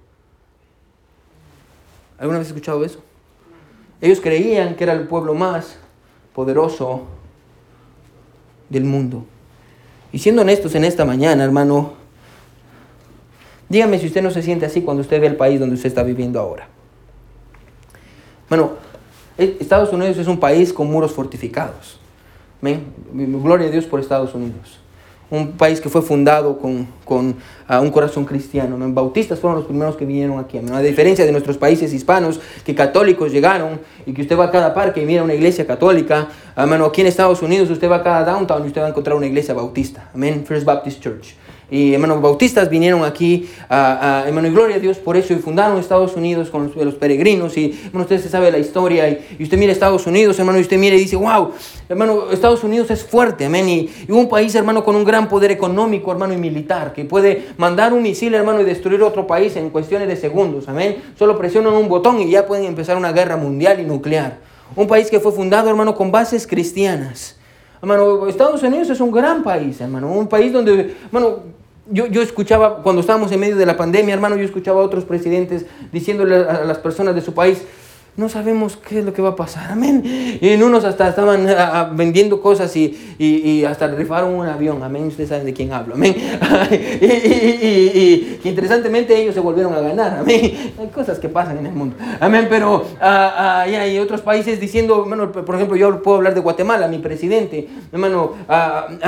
[2.19, 2.99] ¿Alguna vez has escuchado eso?
[3.99, 5.75] Ellos creían que era el pueblo más
[6.35, 7.07] poderoso
[8.69, 9.25] del mundo.
[10.13, 11.93] Y siendo honestos en esta mañana, hermano,
[13.67, 16.03] dígame si usted no se siente así cuando usted ve el país donde usted está
[16.03, 16.69] viviendo ahora.
[18.47, 18.73] Bueno,
[19.37, 21.99] eh, Estados Unidos es un país con muros fortificados.
[23.11, 24.82] Gloria a Dios por Estados Unidos
[25.29, 27.35] un país que fue fundado con, con
[27.67, 28.77] ah, un corazón cristiano.
[28.77, 28.91] ¿no?
[28.93, 30.57] Bautistas fueron los primeros que vinieron aquí.
[30.57, 34.73] A diferencia de nuestros países hispanos, que católicos llegaron y que usted va a cada
[34.73, 36.27] parque y mira una iglesia católica.
[36.55, 39.15] Hermano, aquí en Estados Unidos usted va a cada downtown y usted va a encontrar
[39.15, 40.09] una iglesia bautista.
[40.13, 40.43] Amén.
[40.45, 41.35] First Baptist Church.
[41.73, 45.79] Y hermanos bautistas vinieron aquí, a, hermano, y gloria a Dios por eso, y fundaron
[45.79, 47.57] Estados Unidos con los, peregrinos.
[47.57, 50.77] Y hermano, usted se sabe la historia, y, usted mira Estados Unidos, hermano, y usted
[50.77, 51.49] mira y dice, wow,
[51.89, 53.67] hermano, Estados Unidos es fuerte, amén.
[53.67, 57.91] Y, un país, hermano, con un gran poder económico, hermano, y militar, que puede mandar
[57.91, 60.97] un misil, hermano, y destruir otro país en cuestiones de segundos, amén.
[61.17, 64.37] Solo presionan un botón y ya pueden empezar una guerra mundial y nuclear.
[64.75, 67.35] Un país que fue fundado, hermano, con bases cristianas.
[67.83, 70.09] Hermano, Estados Unidos es un gran país, hermano.
[70.09, 71.39] Un país donde, hermano,
[71.89, 75.03] yo, yo, escuchaba, cuando estábamos en medio de la pandemia, hermano, yo escuchaba a otros
[75.03, 77.61] presidentes diciéndole a las personas de su país,
[78.15, 79.71] no sabemos qué es lo que va a pasar.
[79.71, 80.03] Amén.
[80.39, 84.83] Y en unos hasta estaban ah, ah, vendiendo cosas y, y, hasta rifaron un avión.
[84.83, 85.07] Amén.
[85.07, 85.95] Ustedes saben de quién hablo.
[85.95, 86.15] Amén.
[86.71, 90.19] y, y, interesantemente ellos se volvieron a ganar.
[90.19, 90.73] Amén.
[90.79, 91.95] Hay cosas que pasan en el mundo.
[92.19, 92.45] Amén.
[92.49, 96.87] Pero ah, hay otros países diciendo, hermano, por ejemplo, yo puedo hablar de Guatemala.
[96.87, 98.33] Mi presidente, hermano,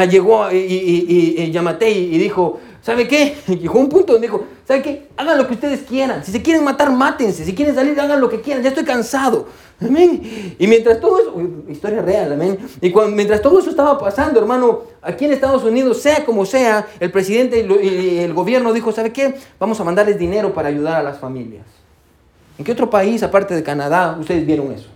[0.10, 3.36] llegó y, y, y, y dijo, ¿Sabe qué?
[3.48, 5.08] Llegó un punto donde dijo, ¿sabe qué?
[5.17, 6.24] Hagan lo que ustedes quieran.
[6.24, 7.43] Si se quieren matar, mátense.
[7.43, 8.62] Si quieren salir, hagan lo que quieran.
[8.62, 9.48] Ya estoy cansado.
[9.82, 10.56] Amén.
[10.60, 11.34] Y mientras todo eso,
[11.67, 12.60] historia real, amén.
[12.80, 16.88] Y cuando, mientras todo eso estaba pasando, hermano, aquí en Estados Unidos, sea como sea,
[17.00, 19.36] el presidente y el gobierno dijo, ¿sabe qué?
[19.60, 21.65] Vamos a mandarles dinero para ayudar a las familias.
[22.58, 24.88] ¿En qué otro país, aparte de Canadá, ustedes vieron eso?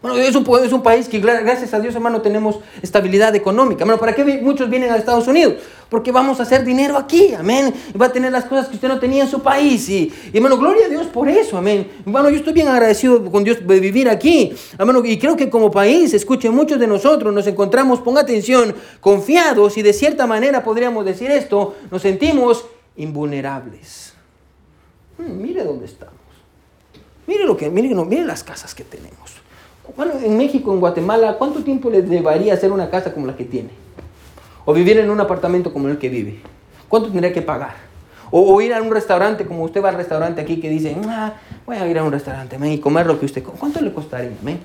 [0.00, 3.82] Bueno, es un, es un país que gracias a Dios, hermano, tenemos estabilidad económica.
[3.82, 5.54] Hermano, ¿para qué muchos vienen a Estados Unidos?
[5.88, 7.72] Porque vamos a hacer dinero aquí, amén.
[7.94, 9.88] Y va a tener las cosas que usted no tenía en su país.
[9.88, 11.90] Y, hermano, gloria a Dios por eso, amén.
[12.04, 14.52] Bueno, yo estoy bien agradecido con Dios de vivir aquí.
[14.78, 19.78] Hermano, y creo que como país, escuchen, muchos de nosotros nos encontramos, ponga atención, confiados
[19.78, 24.12] y de cierta manera podríamos decir esto, nos sentimos invulnerables.
[25.16, 26.14] Mm, mire dónde estamos.
[27.26, 29.36] Mire lo que, mire, no, mire las casas que tenemos.
[29.96, 33.44] Bueno, en México, en Guatemala, ¿cuánto tiempo le llevaría hacer una casa como la que
[33.44, 33.87] tiene?
[34.68, 36.40] O vivir en un apartamento como el que vive.
[36.90, 37.72] ¿Cuánto tendría que pagar?
[38.30, 41.32] O, ir a un restaurante, como usted va al restaurante aquí que dice, ah,
[41.64, 43.42] voy a ir a un restaurante y comer lo que usted...
[43.42, 44.30] ¿Cuánto le costaría?
[44.42, 44.60] Amén.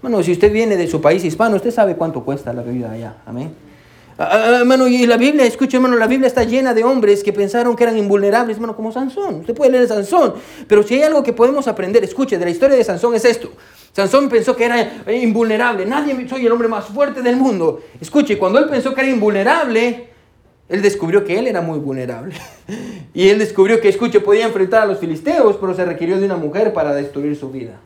[0.00, 3.16] Bueno, si usted viene de su país hispano, usted sabe cuánto cuesta la bebida allá.
[3.26, 3.52] Amén.
[4.16, 7.34] Ah, ah, hermano, y la Biblia, escuche, hermano, la Biblia está llena de hombres que
[7.34, 9.40] pensaron que eran invulnerables, hermano, como Sansón.
[9.40, 12.78] Usted puede leer Sansón, pero si hay algo que podemos aprender, escuche, de la historia
[12.78, 13.50] de Sansón es esto.
[13.94, 15.86] Sansón pensó que era invulnerable.
[15.86, 17.80] Nadie, soy el hombre más fuerte del mundo.
[18.00, 20.08] Escuche, cuando él pensó que era invulnerable,
[20.68, 22.34] él descubrió que él era muy vulnerable.
[23.14, 26.36] y él descubrió que, escuche, podía enfrentar a los filisteos, pero se requirió de una
[26.36, 27.78] mujer para destruir su vida.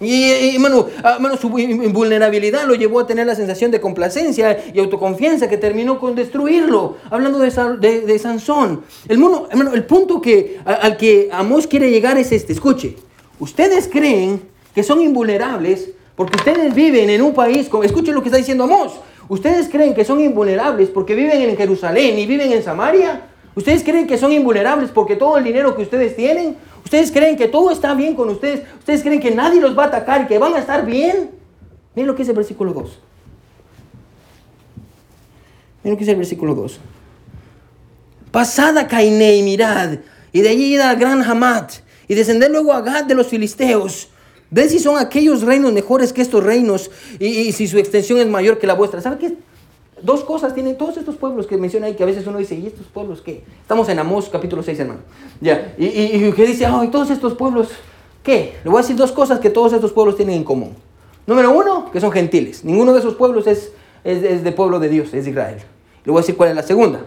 [0.00, 5.48] Y, hermano, ah, su vulnerabilidad lo llevó a tener la sensación de complacencia y autoconfianza
[5.48, 6.96] que terminó con destruirlo.
[7.10, 8.82] Hablando de, de, Sansón.
[9.06, 12.52] El, mundo, hermano, el punto que, al que Amos quiere llegar es este.
[12.52, 12.96] Escuche,
[13.38, 18.28] ustedes creen que son invulnerables porque ustedes viven en un país, como, escuchen lo que
[18.28, 19.00] está diciendo Amos.
[19.28, 23.22] Ustedes creen que son invulnerables porque viven en Jerusalén y viven en Samaria.
[23.54, 27.48] Ustedes creen que son invulnerables porque todo el dinero que ustedes tienen ¿Ustedes creen que
[27.48, 28.62] todo está bien con ustedes?
[28.78, 31.30] ¿Ustedes creen que nadie los va a atacar y que van a estar bien?
[31.94, 32.98] Miren lo que dice el versículo 2.
[35.82, 36.78] Miren lo que dice el versículo 2.
[38.30, 39.98] Pasada Cainé y mirad,
[40.32, 41.70] y de allí ir al gran Hamad,
[42.06, 44.08] y descender luego a Gad de los filisteos.
[44.54, 46.88] Ven si son aquellos reinos mejores que estos reinos,
[47.18, 49.00] y, si su extensión es mayor que la vuestra.
[49.00, 49.36] ¿Saben qué?
[50.00, 52.68] dos cosas tienen todos estos pueblos que menciona ahí, que a veces uno dice, ¿y
[52.68, 53.42] estos pueblos qué?
[53.62, 55.00] Estamos en Amós capítulo 6, hermano.
[55.40, 57.70] Ya, y, y, que dice, ay, todos estos pueblos,
[58.22, 58.54] ¿qué?
[58.62, 60.74] Le voy a decir dos cosas que todos estos pueblos tienen en común.
[61.26, 62.64] Número uno, que son gentiles.
[62.64, 63.72] Ninguno de esos pueblos es,
[64.04, 65.58] es, es de pueblo de Dios, es de Israel.
[66.04, 67.00] Le voy a decir cuál es la segunda.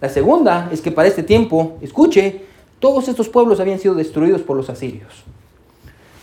[0.00, 2.46] La segunda es que para este tiempo, escuche,
[2.78, 5.26] todos estos pueblos habían sido destruidos por los asirios.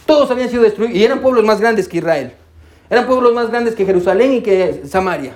[0.05, 2.33] Todos habían sido destruidos y eran pueblos más grandes que Israel.
[2.89, 5.33] Eran pueblos más grandes que Jerusalén y que Samaria.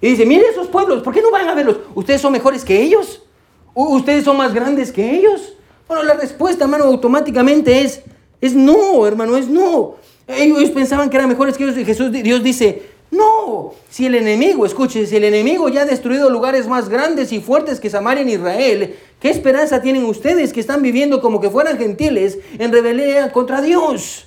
[0.00, 1.78] Y dice, mire esos pueblos, ¿por qué no van a verlos?
[1.94, 3.22] ¿Ustedes son mejores que ellos?
[3.74, 5.54] ¿Ustedes son más grandes que ellos?
[5.88, 8.02] Bueno, la respuesta, hermano, automáticamente es,
[8.40, 9.96] es no, hermano, es no.
[10.26, 14.66] Ellos pensaban que eran mejores que ellos y Jesús, Dios dice, no, si el enemigo,
[14.66, 18.30] escuche, si el enemigo ya ha destruido lugares más grandes y fuertes que Samaria en
[18.30, 23.62] Israel, ¿qué esperanza tienen ustedes que están viviendo como que fueran gentiles en rebelión contra
[23.62, 24.26] Dios?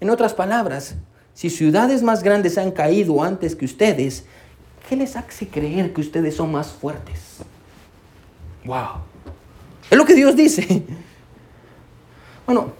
[0.00, 0.94] En otras palabras,
[1.34, 4.24] si ciudades más grandes han caído antes que ustedes,
[4.90, 7.38] ¿Qué les hace creer que ustedes son más fuertes?
[8.64, 9.02] Wow.
[9.88, 10.82] Es lo que Dios dice.
[12.44, 12.72] Bueno,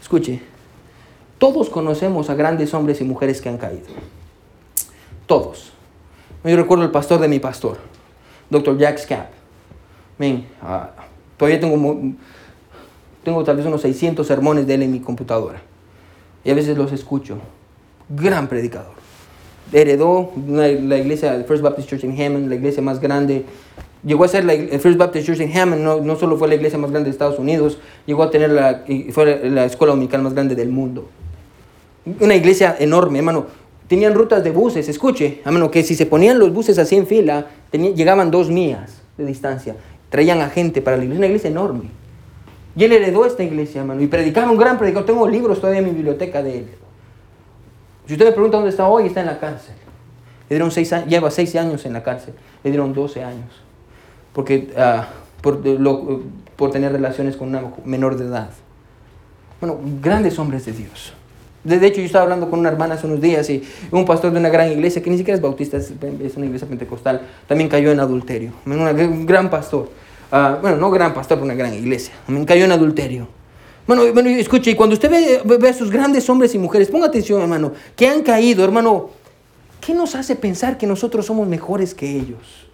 [0.00, 0.40] escuche.
[1.38, 3.88] Todos conocemos a grandes hombres y mujeres que han caído.
[5.28, 5.70] Todos.
[6.42, 7.78] Yo recuerdo el pastor de mi pastor,
[8.50, 8.76] Dr.
[8.76, 9.28] Jack Scap.
[10.60, 10.90] Ah,
[11.36, 12.14] todavía tengo,
[13.22, 15.62] tengo tal vez unos 600 sermones de él en mi computadora.
[16.42, 17.38] Y a veces los escucho.
[18.08, 18.98] Gran predicador
[19.72, 23.44] heredó la, iglesia, el First Baptist Church in Hammond, la iglesia más grande.
[24.04, 26.54] Llegó a ser la el First Baptist Church in Hammond, no, no, solo fue la
[26.54, 30.34] iglesia más grande de Estados Unidos, llegó a tener la, fue la escuela dominical más
[30.34, 31.08] grande del mundo.
[32.20, 33.46] Una iglesia enorme, hermano.
[33.88, 37.46] Tenían rutas de buses, escuche, hermano, que si se ponían los buses así en fila,
[37.72, 39.76] llegaban dos millas de distancia.
[40.10, 41.84] Traían a gente para la iglesia, una iglesia enorme.
[42.76, 45.06] Y él heredó esta iglesia, hermano, y predicaba un gran predicador.
[45.06, 46.68] Tengo libros todavía en mi biblioteca de él.
[48.06, 49.74] Si usted me pregunta dónde está hoy, está en la cárcel.
[50.48, 52.34] Le dieron seis lleva seis años en la cárcel.
[52.62, 53.62] Le dieron 12 años.
[54.32, 55.08] Porque, ah,
[55.42, 55.60] por,
[56.56, 58.50] por tener relaciones con una menor de edad.
[59.60, 61.14] Bueno, grandes hombres de Dios.
[61.68, 64.38] De hecho, yo estaba hablando con una hermana hace unos días y un pastor de
[64.38, 65.92] una gran iglesia, que ni siquiera es bautista, es,
[66.36, 68.52] una iglesia pentecostal, también cayó en adulterio.
[68.64, 69.90] Un gran pastor.
[70.30, 72.14] Ah, bueno, no gran pastor, pero una gran iglesia.
[72.26, 73.28] También cayó en adulterio.
[73.86, 77.06] Bueno, bueno, escuche, y cuando usted ve, ve, a esos grandes hombres y mujeres, ponga
[77.06, 79.10] atención, hermano, que han caído, hermano,
[79.80, 82.67] ¿qué nos hace pensar que nosotros somos mejores que ellos?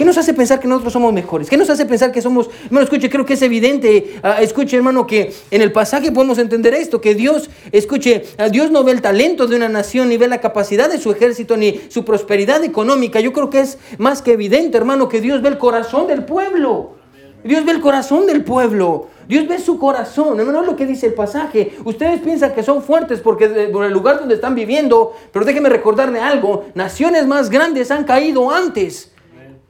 [0.00, 1.50] ¿Qué nos hace pensar que nosotros somos mejores?
[1.50, 2.48] ¿Qué nos hace pensar que somos...
[2.64, 6.72] Hermano, escuche, creo que es evidente, uh, escuche hermano, que en el pasaje podemos entender
[6.72, 10.26] esto, que Dios, escuche, uh, Dios no ve el talento de una nación, ni ve
[10.26, 13.20] la capacidad de su ejército, ni su prosperidad económica.
[13.20, 16.92] Yo creo que es más que evidente, hermano, que Dios ve el corazón del pueblo.
[17.44, 19.08] Dios ve el corazón del pueblo.
[19.28, 20.38] Dios ve su corazón.
[20.38, 21.76] No es lo que dice el pasaje.
[21.84, 25.12] Ustedes piensan que son fuertes porque por el lugar donde están viviendo.
[25.30, 26.64] Pero déjenme recordarle algo.
[26.74, 29.09] Naciones más grandes han caído antes.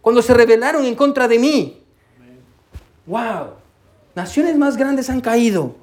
[0.03, 1.83] Cuando se rebelaron en contra de mí.
[3.07, 3.55] Wow.
[4.15, 5.75] Naciones más grandes han caído.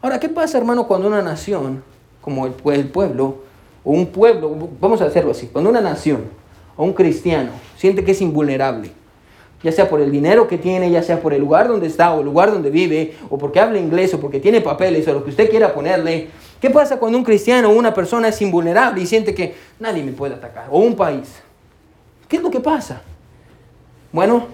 [0.00, 1.82] Ahora, ¿qué pasa, hermano, cuando una nación,
[2.20, 3.38] como el, el pueblo,
[3.84, 6.24] o un pueblo, vamos a hacerlo así, cuando una nación
[6.76, 8.92] o un cristiano siente que es invulnerable,
[9.62, 12.20] ya sea por el dinero que tiene, ya sea por el lugar donde está o
[12.20, 15.30] el lugar donde vive, o porque habla inglés o porque tiene papeles o lo que
[15.30, 16.28] usted quiera ponerle.
[16.60, 20.12] ¿Qué pasa cuando un cristiano o una persona es invulnerable y siente que nadie me
[20.12, 20.68] puede atacar?
[20.70, 21.42] O un país.
[22.28, 23.02] ¿Qué es lo que pasa?
[24.12, 24.46] Bueno,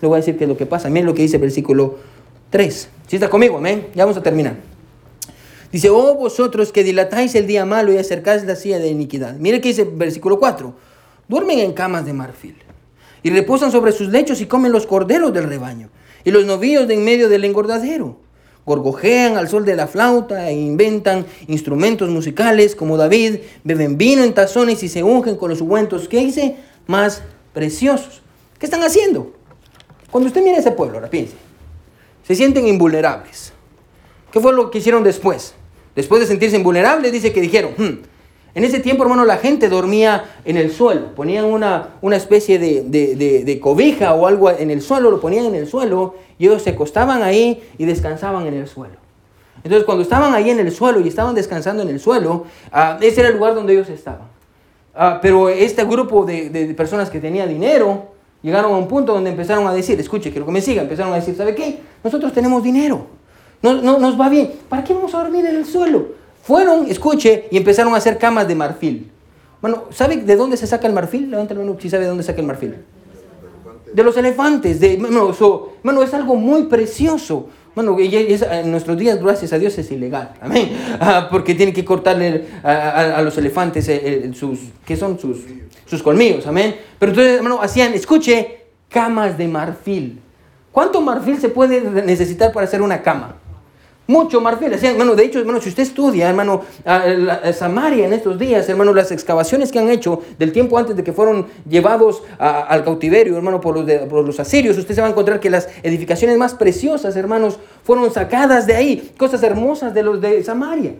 [0.00, 0.88] le voy a decir qué es lo que pasa.
[0.88, 1.98] Miren lo que dice el versículo
[2.50, 2.88] 3.
[3.08, 3.88] Si está conmigo, amén.
[3.94, 4.56] Ya vamos a terminar.
[5.72, 9.36] Dice, oh vosotros que dilatáis el día malo y acercáis la silla de iniquidad.
[9.36, 10.74] Mire que dice el versículo 4.
[11.28, 12.56] Duermen en camas de marfil
[13.22, 15.88] y reposan sobre sus lechos y comen los corderos del rebaño
[16.24, 18.18] y los novillos de en medio del engordadero.
[18.64, 24.34] Gorgojean al sol de la flauta e inventan instrumentos musicales como David, beben vino en
[24.34, 27.22] tazones y se ungen con los ungüentos que dice más
[27.52, 28.22] preciosos.
[28.58, 29.32] ¿Qué están haciendo?
[30.10, 31.34] Cuando usted mira ese pueblo, ahora piense,
[32.22, 33.52] se sienten invulnerables.
[34.30, 35.54] ¿Qué fue lo que hicieron después?
[35.96, 38.11] Después de sentirse invulnerables, dice que dijeron, hmm,
[38.54, 41.14] en ese tiempo, hermano, la gente dormía en el suelo.
[41.14, 45.54] Ponían una, una especie de, de, cobija o algo en el suelo, lo ponían en
[45.54, 48.96] el suelo y ellos se acostaban ahí y descansaban en el suelo.
[49.64, 53.20] Entonces, cuando estaban ahí en el suelo y estaban descansando en el suelo, ah, ese
[53.20, 54.28] era el lugar donde ellos estaban.
[54.94, 58.08] Ah, pero este grupo de, personas que tenía dinero
[58.42, 61.16] llegaron a un punto donde empezaron a decir, escuche, quiero que me siga, empezaron a
[61.16, 61.80] decir, ¿sabe qué?
[62.04, 63.06] Nosotros tenemos dinero,
[63.62, 66.21] no, no, nos va bien, ¿para qué vamos a dormir en el suelo?
[66.42, 69.10] Fueron, escuche, y empezaron a hacer camas de marfil.
[69.60, 71.30] Bueno, ¿sabe de dónde se saca el marfil?
[71.30, 72.76] Levántame uno si sabe de dónde saca el marfil.
[73.94, 74.80] De los elefantes.
[74.80, 77.48] De, bueno, es algo muy precioso.
[77.74, 80.34] Bueno, en nuestros días, gracias a Dios, es ilegal.
[80.40, 80.76] Amén.
[81.00, 85.18] Ah, porque tienen que cortarle a, los elefantes eh, eh, sus, ¿qué son?
[85.18, 85.38] Sus,
[85.86, 86.46] sus colmillos.
[86.46, 86.76] Amén.
[86.98, 90.20] Pero entonces, hermano, hacían, escuche, camas de marfil.
[90.72, 93.36] ¿Cuánto marfil se puede necesitar para hacer una cama?
[94.06, 94.72] Mucho marfil.
[94.72, 96.62] hermano, de hecho, hermano, si usted estudia, hermano,
[97.54, 101.12] Samaria en estos días, hermano, las excavaciones que han hecho del tiempo antes de que
[101.12, 105.38] fueron llevados al cautiverio, hermano, por los, por los asirios, usted se va a encontrar
[105.38, 109.12] que las edificaciones más preciosas, hermanos, fueron sacadas de ahí.
[109.16, 110.94] Cosas hermosas de los de Samaria.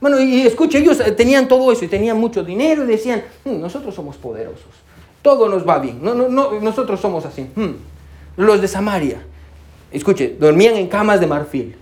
[0.00, 3.60] Bueno, y, escuche, ellos eh, tenían todo eso y tenían mucho dinero y decían, hmm,
[3.60, 4.66] nosotros somos poderosos,
[5.22, 7.48] todo nos va bien, no, no, no, nosotros somos así.
[7.54, 7.72] Hmm".
[8.36, 9.22] Los de Samaria,
[9.90, 11.76] escuche, dormían en camas de marfil.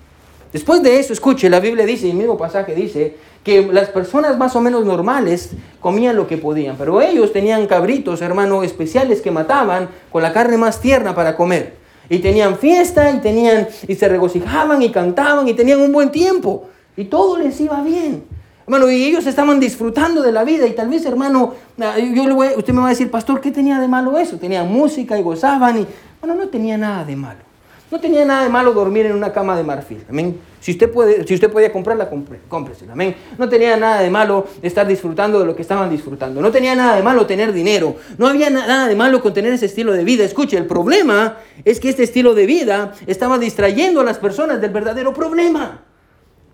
[0.55, 4.55] Después de eso, escuche, la Biblia dice, el mismo pasaje dice, que las personas más
[4.55, 9.89] o menos normales comían lo que podían, pero ellos tenían cabritos, hermano, especiales que mataban
[10.13, 11.75] con la carne más tierna para comer.
[12.09, 16.69] Y tenían fiesta y tenían y se regocijaban y cantaban y tenían un buen tiempo
[16.97, 18.23] y todo les iba bien.
[18.65, 22.33] Hermano, y ellos estaban disfrutando de la vida y tal vez, hermano, ah, yo le
[22.33, 24.37] voy, usted me va a decir, pastor, ¿qué tenía de malo eso?
[24.37, 25.87] Tenían música y gozaban y,
[26.21, 27.54] bueno, no tenía nada de malo.
[27.95, 30.05] No tenía nada de malo dormir en una cama de marfil.
[30.11, 30.37] Amén.
[30.59, 32.11] Si usted, puede, si usted podía comprarla,
[32.49, 32.93] cómpresela.
[32.93, 33.15] Amén.
[33.39, 36.41] No tenía nada de malo estar disfrutando de lo que estaban disfrutando.
[36.41, 37.95] No tenía nada de malo tener dinero.
[38.19, 40.25] No había nada de malo con tener ese estilo de vida.
[40.25, 44.73] Escuche, el problema es que este estilo de vida estaba distrayendo a las personas del
[44.73, 45.85] verdadero problema.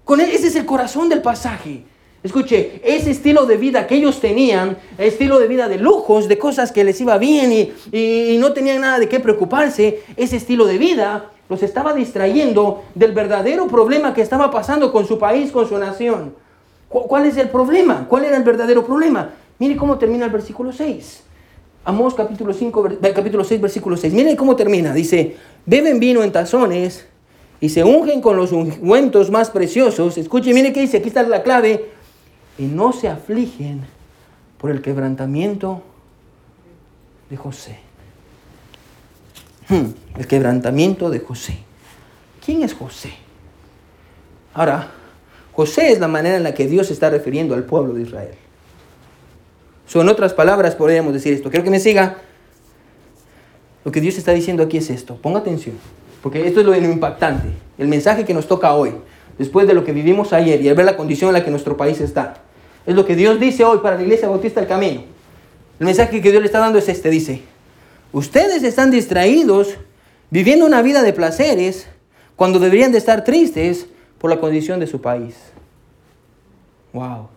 [0.04, 1.84] Con e, ese es el corazón del pasaje.
[2.22, 6.70] Escuche, ese estilo de vida que ellos tenían, estilo de vida de lujos, de cosas
[6.70, 10.76] que les iba bien y, y, no tenían nada de qué preocuparse, ese estilo de
[10.76, 15.78] vida los estaba distrayendo del verdadero problema que estaba pasando con su país, con su
[15.78, 16.34] nación.
[16.88, 18.06] ¿Cuál es el problema?
[18.06, 19.30] ¿Cuál era el verdadero problema?
[19.58, 21.22] Mire cómo termina el versículo 6.
[21.84, 24.12] Amós capítulo, 5, capítulo 6, versículo 6.
[24.12, 24.92] Mire cómo termina.
[24.92, 27.06] Dice, beben vino en tazones
[27.60, 30.18] y se ungen con los ungüentos más preciosos.
[30.18, 31.99] Escuche, mire qué dice, aquí está la clave
[32.60, 33.80] y no se afligen
[34.58, 35.82] por el quebrantamiento
[37.30, 37.78] de José.
[39.70, 41.56] Hmm, el quebrantamiento de José.
[42.44, 43.14] ¿Quién es José?
[44.52, 44.90] Ahora,
[45.52, 48.34] José es la manera en la que Dios está refiriendo al pueblo de Israel.
[49.86, 51.48] So, en otras palabras, podríamos decir esto.
[51.48, 52.18] Quiero que me siga.
[53.86, 55.16] Lo que Dios está diciendo aquí es esto.
[55.16, 55.76] Ponga atención.
[56.22, 57.48] Porque esto es lo impactante.
[57.78, 58.92] El mensaje que nos toca hoy,
[59.38, 61.78] después de lo que vivimos ayer y al ver la condición en la que nuestro
[61.78, 62.42] país está.
[62.86, 65.02] Es lo que Dios dice hoy para la iglesia bautista del camino.
[65.78, 67.42] El mensaje que Dios le está dando es este, dice,
[68.12, 69.76] ustedes están distraídos
[70.30, 71.86] viviendo una vida de placeres
[72.36, 73.86] cuando deberían de estar tristes
[74.18, 75.36] por la condición de su país.
[76.92, 77.28] Wow.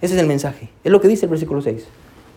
[0.00, 0.70] Ese es el mensaje.
[0.84, 1.84] Es lo que dice el versículo 6.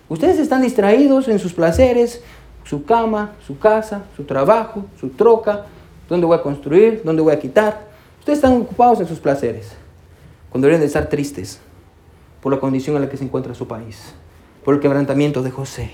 [0.09, 2.21] Ustedes están distraídos en sus placeres,
[2.63, 5.65] su cama, su casa, su trabajo, su troca,
[6.09, 7.87] dónde voy a construir, dónde voy a quitar.
[8.19, 9.69] Ustedes están ocupados en sus placeres
[10.49, 11.59] cuando deberían de estar tristes
[12.41, 14.13] por la condición en la que se encuentra su país,
[14.63, 15.91] por el quebrantamiento de José.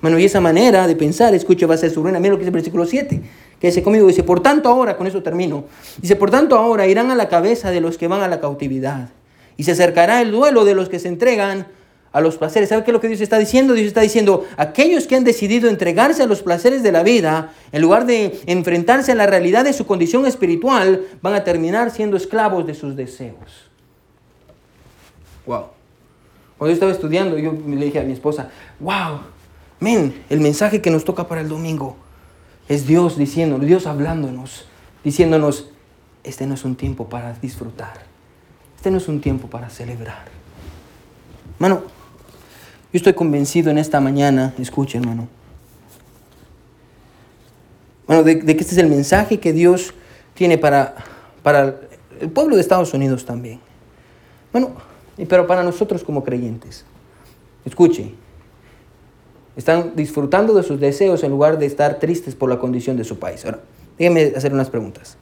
[0.00, 2.18] Bueno, y esa manera de pensar, escucha, va a ser su ruina.
[2.18, 3.22] Mira lo que dice el versículo 7,
[3.60, 5.64] que dice conmigo, dice, por tanto ahora, con eso termino,
[6.00, 9.10] dice, por tanto ahora irán a la cabeza de los que van a la cautividad,
[9.58, 11.66] y se acercará el duelo de los que se entregan
[12.12, 12.70] a los placeres.
[12.70, 13.74] ¿Sabe qué es lo que Dios está diciendo?
[13.74, 17.82] Dios está diciendo, aquellos que han decidido entregarse a los placeres de la vida, en
[17.82, 22.66] lugar de enfrentarse a la realidad de su condición espiritual, van a terminar siendo esclavos
[22.66, 23.69] de sus deseos.
[25.46, 25.66] Wow.
[26.58, 29.20] Cuando yo estaba estudiando, yo le dije a mi esposa, wow,
[29.80, 31.96] men, el mensaje que nos toca para el domingo
[32.68, 34.66] es Dios diciéndonos, Dios hablándonos,
[35.02, 35.70] diciéndonos,
[36.22, 38.02] este no es un tiempo para disfrutar,
[38.76, 40.26] este no es un tiempo para celebrar.
[41.58, 41.82] Mano,
[42.92, 45.28] yo estoy convencido en esta mañana, escuche hermano,
[48.06, 49.94] bueno, de, que este es el mensaje que Dios
[50.34, 50.96] tiene para,
[51.42, 51.76] para
[52.20, 53.60] el pueblo de Estados Unidos también.
[54.52, 54.72] Bueno,
[55.26, 56.84] pero para nosotros como creyentes.
[57.64, 58.14] Escuche,
[59.56, 63.18] están disfrutando de sus deseos en lugar de estar tristes por la condición de su
[63.18, 63.44] país.
[63.44, 63.60] Ahora,
[63.98, 65.16] déjenme hacer unas preguntas.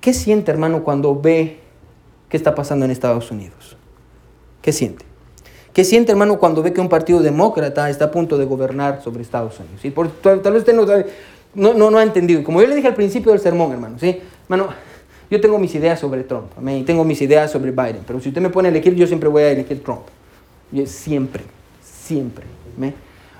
[0.00, 1.60] ¿Qué siente, hermano, cuando ve
[2.28, 3.76] qué está pasando en Estados Unidos?
[4.62, 5.04] ¿Qué siente?
[5.72, 9.22] ¿Qué siente, hermano, cuando ve que un partido demócrata está a punto de gobernar sobre
[9.22, 9.84] Estados Unidos?
[9.84, 12.42] Y por, tal, vez usted no, no, no, ha entendido.
[12.42, 14.18] Como yo le dije al principio del sermón, hermano, ¿sí?
[14.44, 14.68] Hermano,
[15.30, 18.40] yo tengo mis ideas sobre Trump, y tengo mis ideas sobre Biden, pero si usted
[18.40, 20.02] me pone a elegir, yo siempre voy a elegir Trump.
[20.72, 21.42] Yo, siempre,
[21.82, 22.44] siempre.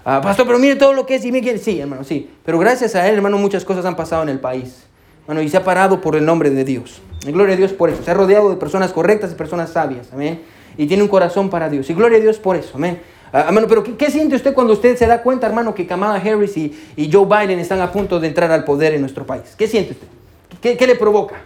[0.04, 2.30] Ah, pastor, pero mire todo lo que es y me Sí, hermano, sí.
[2.44, 4.84] Pero gracias a él, hermano, muchas cosas han pasado en el país.
[5.26, 7.00] Bueno, y se ha parado por el nombre de Dios.
[7.26, 8.02] Y gloria a Dios por eso.
[8.02, 10.08] Se ha rodeado de personas correctas y personas sabias.
[10.12, 10.40] Amén
[10.76, 11.88] y tiene un corazón para Dios.
[11.90, 13.00] Y gloria a Dios por eso, amén.
[13.32, 17.10] Ah, pero ¿qué, siente usted cuando usted se da cuenta, hermano, que Kamala Harris y,
[17.12, 19.54] Joe Biden están a punto de entrar al poder en nuestro país?
[19.56, 20.76] ¿Qué siente usted?
[20.76, 21.36] ¿Qué, le provoca?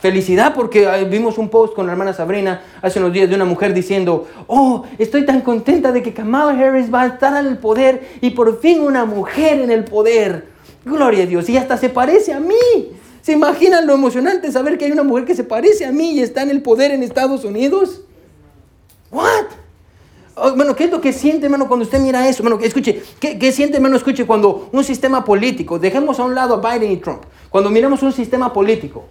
[0.00, 3.72] Felicidad porque vimos un post con la hermana Sabrina hace unos días de una mujer
[3.72, 8.06] diciendo, oh, estoy tan contenta de que Kamala Harris va a estar en el poder
[8.20, 10.46] y por fin una mujer en el poder.
[10.84, 11.48] Gloria a Dios.
[11.48, 12.90] Y hasta se parece a mí.
[13.22, 16.20] ¿Se imaginan lo emocionante saber que hay una mujer que se parece a mí y
[16.20, 18.02] está en el poder en Estados Unidos?
[19.10, 19.46] What?
[20.36, 22.42] Oh, ¿qué es lo que siente, hermano, cuando usted mira eso?
[22.42, 26.74] Bueno, escuche, ¿qué, siente, hermano, escuche, cuando un sistema político, dejemos a un lado a
[26.74, 29.04] Biden y Trump, cuando miramos un sistema político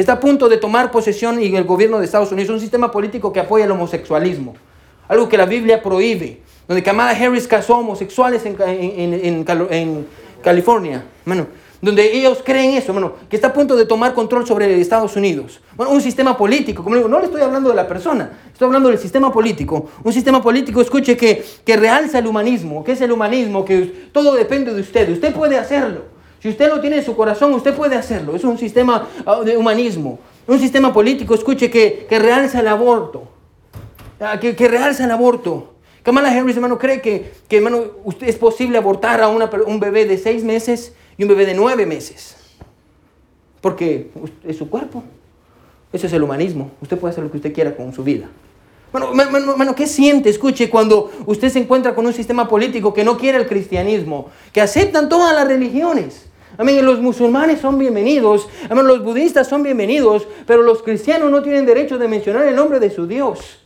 [0.00, 3.32] está a punto de tomar posesión en el gobierno de Estados Unidos, un sistema político
[3.32, 4.54] que apoya el homosexualismo,
[5.08, 10.04] algo que la Biblia prohíbe, donde Kamala Harris casó homosexuales en,
[10.42, 11.48] California, hermano,
[11.82, 15.60] donde ellos creen eso, bueno, que está a punto de tomar control sobre Estados Unidos.
[15.76, 18.88] Bueno, un sistema político, como digo, no le estoy hablando de la persona, estoy hablando
[18.90, 19.90] del sistema político.
[20.04, 22.84] Un sistema político, escuche, que, que realza el humanismo.
[22.84, 23.64] ¿Qué es el humanismo?
[23.64, 25.10] Que todo depende de usted.
[25.10, 26.19] Usted puede hacerlo.
[26.40, 28.34] Si usted lo tiene en su corazón, usted puede hacerlo.
[28.34, 30.18] Es un sistema ah, de humanismo.
[30.46, 33.24] Un sistema político, escuche, que, que realza el aborto.
[34.18, 35.74] Ah, que, que realza el aborto.
[36.02, 40.06] Kamala Harris, hermano, cree que, que hermano, usted es posible abortar a una, un bebé
[40.06, 42.36] de seis meses y un bebé de nueve meses.
[43.60, 44.10] Porque
[44.46, 45.04] es su cuerpo.
[45.92, 46.70] Eso es el humanismo.
[46.80, 48.28] Usted puede hacer lo que usted quiera con su vida.
[48.92, 50.30] Bueno, hermano, ¿qué siente?
[50.30, 54.60] Escuche, cuando usted se encuentra con un sistema político que no quiere el cristianismo, que
[54.60, 56.29] aceptan todas las religiones.
[56.58, 61.64] Amén, los musulmanes son bienvenidos, amén, los budistas son bienvenidos, pero los cristianos no tienen
[61.64, 63.60] derecho de mencionar el nombre de su Dios.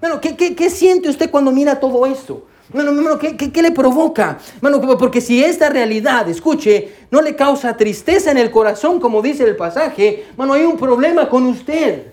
[0.00, 2.46] Bueno, ¿qué, qué, qué siente usted cuando mira todo esto?
[2.72, 4.38] Bueno, ¿qué, qué, le provoca?
[4.60, 9.42] Bueno, porque si esta realidad, escuche, no le causa tristeza en el corazón, como dice
[9.42, 12.09] el pasaje, bueno, hay un problema con usted.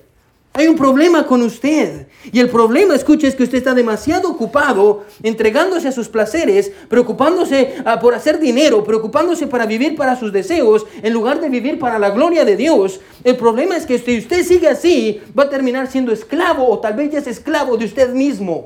[0.57, 2.07] Hay un problema con usted.
[2.31, 7.75] Y el problema, escuche, es que usted está demasiado ocupado entregándose a sus placeres, preocupándose
[7.85, 11.99] ah, por hacer dinero, preocupándose para vivir para sus deseos, en lugar de vivir para
[11.99, 13.01] la gloria de Dios.
[13.23, 16.95] El problema es que si usted sigue así, va a terminar siendo esclavo o tal
[16.95, 18.65] vez ya es esclavo de usted mismo.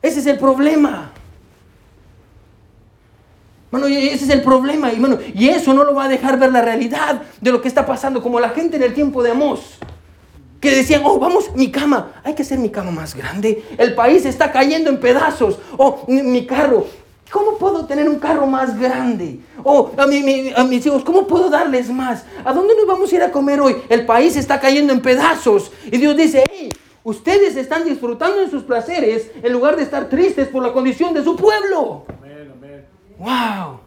[0.00, 1.12] Ese es el problema.
[3.74, 4.92] Bueno, ese es el problema.
[5.34, 8.22] Y, eso no lo va a dejar ver la realidad de lo que está pasando,
[8.22, 9.78] como la gente en el tiempo de Amós.
[10.60, 13.64] Que decían, oh, vamos, mi cama, hay que hacer mi cama más grande.
[13.76, 15.58] El país está cayendo en pedazos.
[15.76, 16.86] Oh, mi, carro,
[17.32, 19.40] ¿cómo puedo tener un carro más grande?
[19.64, 22.24] Oh, a, a mis hijos, ¿cómo puedo darles más?
[22.44, 23.74] ¿A dónde nos vamos a ir a comer hoy?
[23.88, 25.72] El país está cayendo en pedazos.
[25.90, 26.70] Y Dios dice, hey,
[27.06, 31.22] Ustedes están disfrutando en sus placeres en lugar de estar tristes por la condición de
[31.22, 32.06] su pueblo.
[33.18, 33.80] Wow.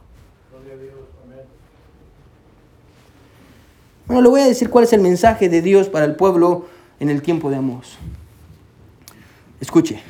[4.07, 6.67] Bueno, le voy a decir cuál es el mensaje de Dios para el pueblo
[6.99, 7.97] en el tiempo de Amós.
[9.59, 10.01] Escuche,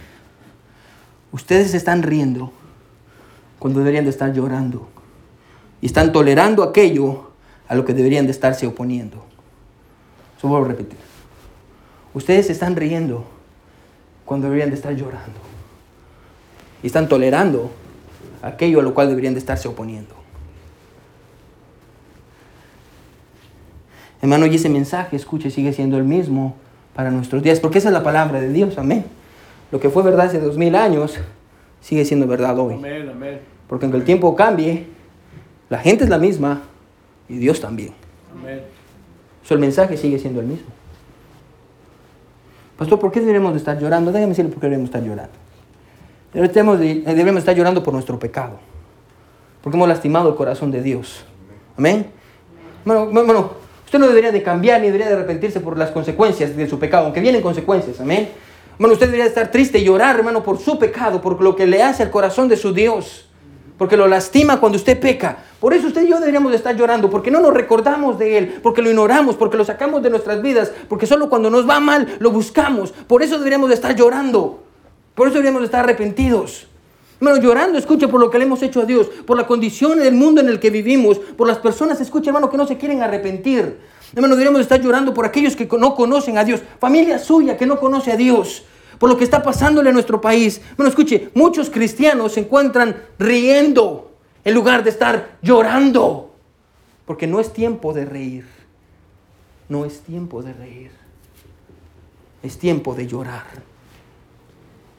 [1.32, 2.51] ustedes están riendo
[3.57, 4.88] cuando deberían de estar llorando
[5.82, 7.32] y están tolerando aquello
[7.68, 9.26] a lo que deberían de estarse oponiendo.
[10.38, 10.99] Eso vuelvo a repetir.
[12.13, 13.26] Ustedes están riendo
[14.26, 15.39] cuando deberían de estar llorando.
[16.84, 17.72] Y están tolerando
[18.42, 20.16] aquello a lo cual deberían de estarse oponiendo.
[24.22, 26.56] Hermano, y ese mensaje, escuche, sigue siendo el mismo
[26.96, 29.06] para nuestros días, porque esa es la palabra de Dios, amén.
[29.72, 31.20] Lo que fue verdad hace dos mil años
[31.82, 32.74] sigue siendo verdad hoy.
[32.76, 33.40] Amén, amén.
[33.68, 34.88] Porque aunque el tiempo cambie,
[35.70, 36.62] la gente es la misma
[37.30, 37.94] y Dios también.
[38.34, 38.62] Amén.
[39.44, 40.68] So, el mensaje sigue siendo el mismo.
[42.78, 44.12] Pastor, ¿por qué deberíamos de estar llorando?
[44.12, 45.47] Déjame decirle por qué debemos estar llorando.
[46.42, 48.60] Debemos, de- debemos estar llorando por nuestro pecado.
[49.62, 51.26] Porque hemos lastimado el corazón de Dios.
[51.78, 52.08] Amén.
[52.86, 53.52] Bueno,
[53.86, 57.06] usted no debería de cambiar ni debería de arrepentirse por las consecuencias de su pecado,
[57.06, 58.00] aunque vienen consecuencias.
[58.00, 58.30] Amén.
[58.80, 61.66] Bueno, usted debería de estar triste y llorar, hermano, por su pecado, por lo que
[61.66, 63.24] le hace al corazón de su Dios.
[63.78, 65.38] Porque lo lastima cuando usted peca.
[65.60, 68.60] Por eso usted y yo deberíamos de estar llorando, porque no nos recordamos de Él,
[68.64, 72.16] porque lo ignoramos, porque lo sacamos de nuestras vidas, porque solo cuando nos va mal
[72.20, 72.92] lo buscamos.
[72.92, 74.64] Por eso deberíamos de estar llorando.
[75.18, 76.68] Por eso deberíamos de estar arrepentidos.
[77.20, 80.13] Hermano, llorando, escucha por lo que le hemos hecho a Dios, por la condición del
[80.13, 83.80] mundo en el que vivimos, por las personas, escucha hermano, que no se quieren arrepentir.
[84.13, 87.65] Hermano, deberíamos de estar llorando por aquellos que no conocen a Dios, familia suya que
[87.65, 88.65] no conoce a Dios,
[88.99, 90.61] por lo que está pasándole a nuestro país.
[90.78, 94.11] Bueno, escuche, muchos cristianos se encuentran riendo
[94.43, 96.36] en lugar de estar llorando,
[97.07, 98.45] porque no es tiempo de reír,
[99.68, 100.91] no es tiempo de reír,
[102.43, 103.76] es tiempo de llorar.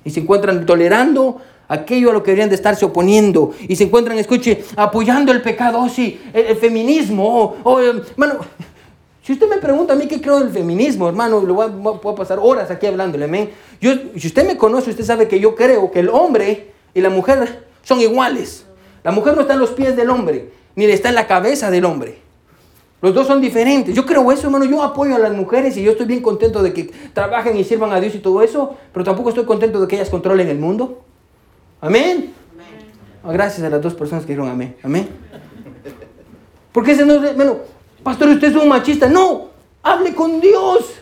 [0.05, 3.53] Y se encuentran tolerando aquello a lo que deberían de estarse oponiendo.
[3.68, 7.24] Y se encuentran, escuche, apoyando el pecado, oh, sí, el, feminismo.
[7.24, 8.38] Oh, oh, eh, hermano,
[9.22, 12.38] si usted me pregunta a mí qué creo del feminismo, hermano, a, voy a pasar
[12.40, 13.51] horas aquí hablándole, amén.
[13.80, 17.11] Yo, si usted me conoce, usted sabe que yo creo que el hombre y la
[17.11, 18.64] mujer son iguales.
[19.05, 21.84] La mujer no está en los pies del hombre, ni está en la cabeza del
[21.84, 22.27] hombre.
[23.01, 23.94] Los dos son diferentes.
[23.94, 24.64] Yo creo eso, hermano.
[24.64, 27.92] Yo apoyo a las mujeres y yo estoy bien contento de que trabajen y sirvan
[27.92, 31.03] a Dios y todo eso, pero tampoco estoy contento de que ellas controlen el mundo.
[31.80, 32.32] Amén.
[33.22, 34.76] Ah, Gracias a las dos personas que dijeron amén.
[34.82, 35.09] Amén.
[36.72, 37.59] Porque ese no es, bueno,
[38.03, 39.09] pastor, usted es un machista.
[39.09, 39.51] No,
[39.82, 40.94] hable con Dios.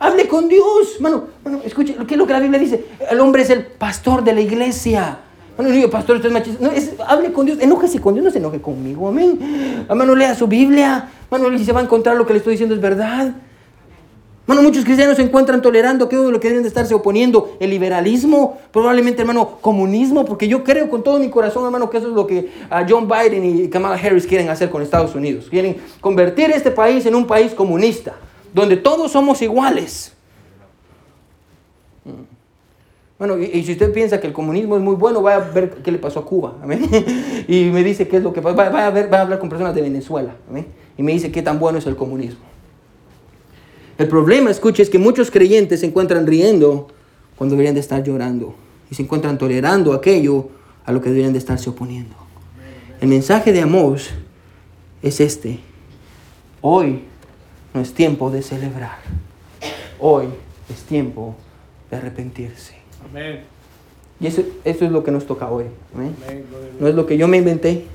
[0.00, 1.00] Hable con Dios.
[1.00, 2.86] Mano, mano, escuche, ¿qué es lo que la Biblia dice?
[3.08, 5.18] El hombre es el pastor de la iglesia.
[5.60, 6.64] Bueno, digo, pastor, usted es machista.
[6.64, 7.58] No, es, hable con Dios.
[7.60, 9.08] Enójese con Dios, no se enoje conmigo.
[9.08, 9.84] Amén.
[9.86, 11.10] Hermano, lea su Biblia.
[11.30, 13.34] Hermano, y se va a encontrar lo que le estoy diciendo es verdad.
[14.44, 17.58] Hermano, muchos cristianos se encuentran tolerando de lo que deben de estarse oponiendo.
[17.60, 22.08] El liberalismo, probablemente, hermano, comunismo, porque yo creo con todo mi corazón, hermano, que eso
[22.08, 25.48] es lo que ah, John Biden y Kamala Harris quieren hacer con Estados Unidos.
[25.50, 28.14] Quieren convertir este país en un país comunista,
[28.54, 30.14] donde todos somos iguales.
[33.20, 35.92] Bueno, y, si usted piensa que el comunismo es muy bueno, vaya a ver qué
[35.92, 36.54] le pasó a Cuba.
[37.46, 38.62] Y me dice qué es lo que pasa.
[38.66, 40.36] A ver, vaya a hablar con personas de Venezuela.
[40.96, 42.40] Y me dice qué tan bueno es el comunismo.
[43.98, 46.88] El problema, escuche, es que muchos creyentes se encuentran riendo
[47.36, 48.54] cuando deberían de estar llorando.
[48.90, 50.48] Y se encuentran tolerando aquello
[50.86, 52.16] a lo que deberían de estarse oponiendo.
[53.02, 54.12] El mensaje de Amós
[55.02, 55.60] es este.
[56.62, 57.02] Hoy
[57.74, 58.96] no es tiempo de celebrar.
[59.98, 60.24] Hoy
[60.70, 61.34] es tiempo
[61.90, 62.79] de arrepentirse.
[63.08, 63.40] Amén.
[64.20, 65.64] Y eso, eso es lo que nos toca hoy.
[65.94, 66.14] ¿amén?
[66.78, 67.86] No es lo que yo me inventé.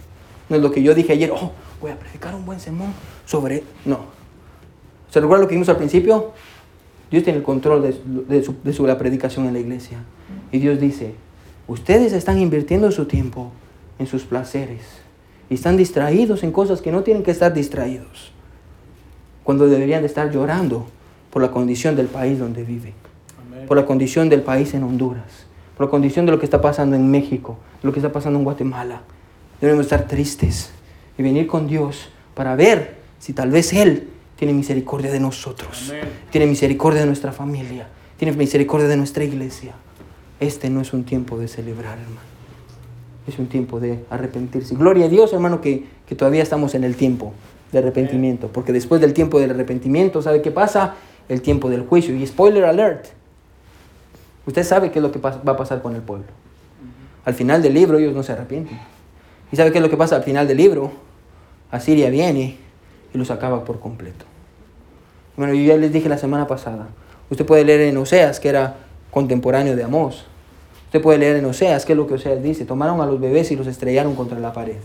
[0.49, 1.31] No es lo que yo dije ayer.
[1.31, 1.51] Oh,
[1.81, 2.93] voy a predicar un buen sermón
[3.25, 3.63] sobre...
[3.85, 3.99] No.
[5.11, 6.31] ¿Se recuerda lo que vimos al principio?
[7.11, 9.99] Dios tiene el control de, su- de su- de su- la predicación en la iglesia.
[10.51, 11.13] Y Dios dice,
[11.67, 13.51] ustedes están invirtiendo su tiempo
[13.99, 14.81] en sus placeres.
[15.49, 18.31] Y están distraídos en cosas que no tienen que estar distraídos.
[19.43, 20.87] Cuando deberían de estar llorando
[21.29, 22.93] por la condición del país donde viven.
[23.67, 25.45] Por la condición del país en Honduras,
[25.77, 28.39] por la condición de lo que está pasando en México, de lo que está pasando
[28.39, 29.01] en Guatemala.
[29.61, 30.71] Debemos estar tristes
[31.17, 36.03] y venir con Dios para ver si tal vez Él tiene misericordia de nosotros, Amén.
[36.29, 37.87] tiene misericordia de nuestra familia,
[38.17, 39.73] tiene misericordia de nuestra iglesia.
[40.39, 42.35] Este no es un tiempo de celebrar, hermano.
[43.27, 44.75] Es un tiempo de arrepentirse.
[44.75, 47.33] Gloria a Dios, hermano, que, que todavía estamos en el tiempo
[47.71, 48.49] de arrepentimiento.
[48.49, 50.95] Porque después del tiempo del arrepentimiento, ¿sabe qué pasa?
[51.29, 52.13] El tiempo del juicio.
[52.15, 53.07] Y spoiler alert.
[54.45, 56.27] Usted sabe qué es lo que va a pasar con el pueblo.
[57.25, 58.79] Al final del libro ellos no se arrepienten.
[59.51, 60.91] ¿Y sabe qué es lo que pasa al final del libro?
[61.71, 62.57] Asiria viene
[63.13, 64.25] y los acaba por completo.
[65.35, 66.87] Bueno, yo ya les dije la semana pasada.
[67.29, 68.75] Usted puede leer en Oseas, que era
[69.11, 70.25] contemporáneo de Amós.
[70.85, 72.65] Usted puede leer en Oseas, qué es lo que Oseas dice.
[72.65, 74.77] Tomaron a los bebés y los estrellaron contra la pared.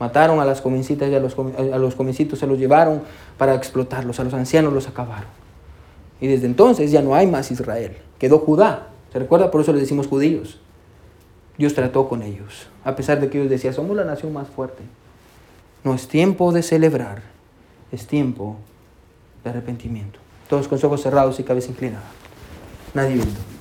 [0.00, 3.02] Mataron a las jovencitas y a los, a los jovencitos se los llevaron
[3.38, 4.18] para explotarlos.
[4.18, 5.30] A los ancianos los acabaron.
[6.20, 7.96] Y desde entonces ya no hay más Israel.
[8.22, 8.86] Quedó Judá.
[9.12, 9.50] ¿Se recuerda?
[9.50, 10.60] Por eso les decimos judíos.
[11.58, 12.68] Dios trató con ellos.
[12.84, 14.84] A pesar de que ellos decían, somos la nación más fuerte.
[15.82, 17.20] No es tiempo de celebrar.
[17.90, 18.58] Es tiempo
[19.42, 20.20] de arrepentimiento.
[20.48, 22.04] Todos con ojos cerrados y cabeza inclinada.
[22.94, 23.51] Nadie viendo.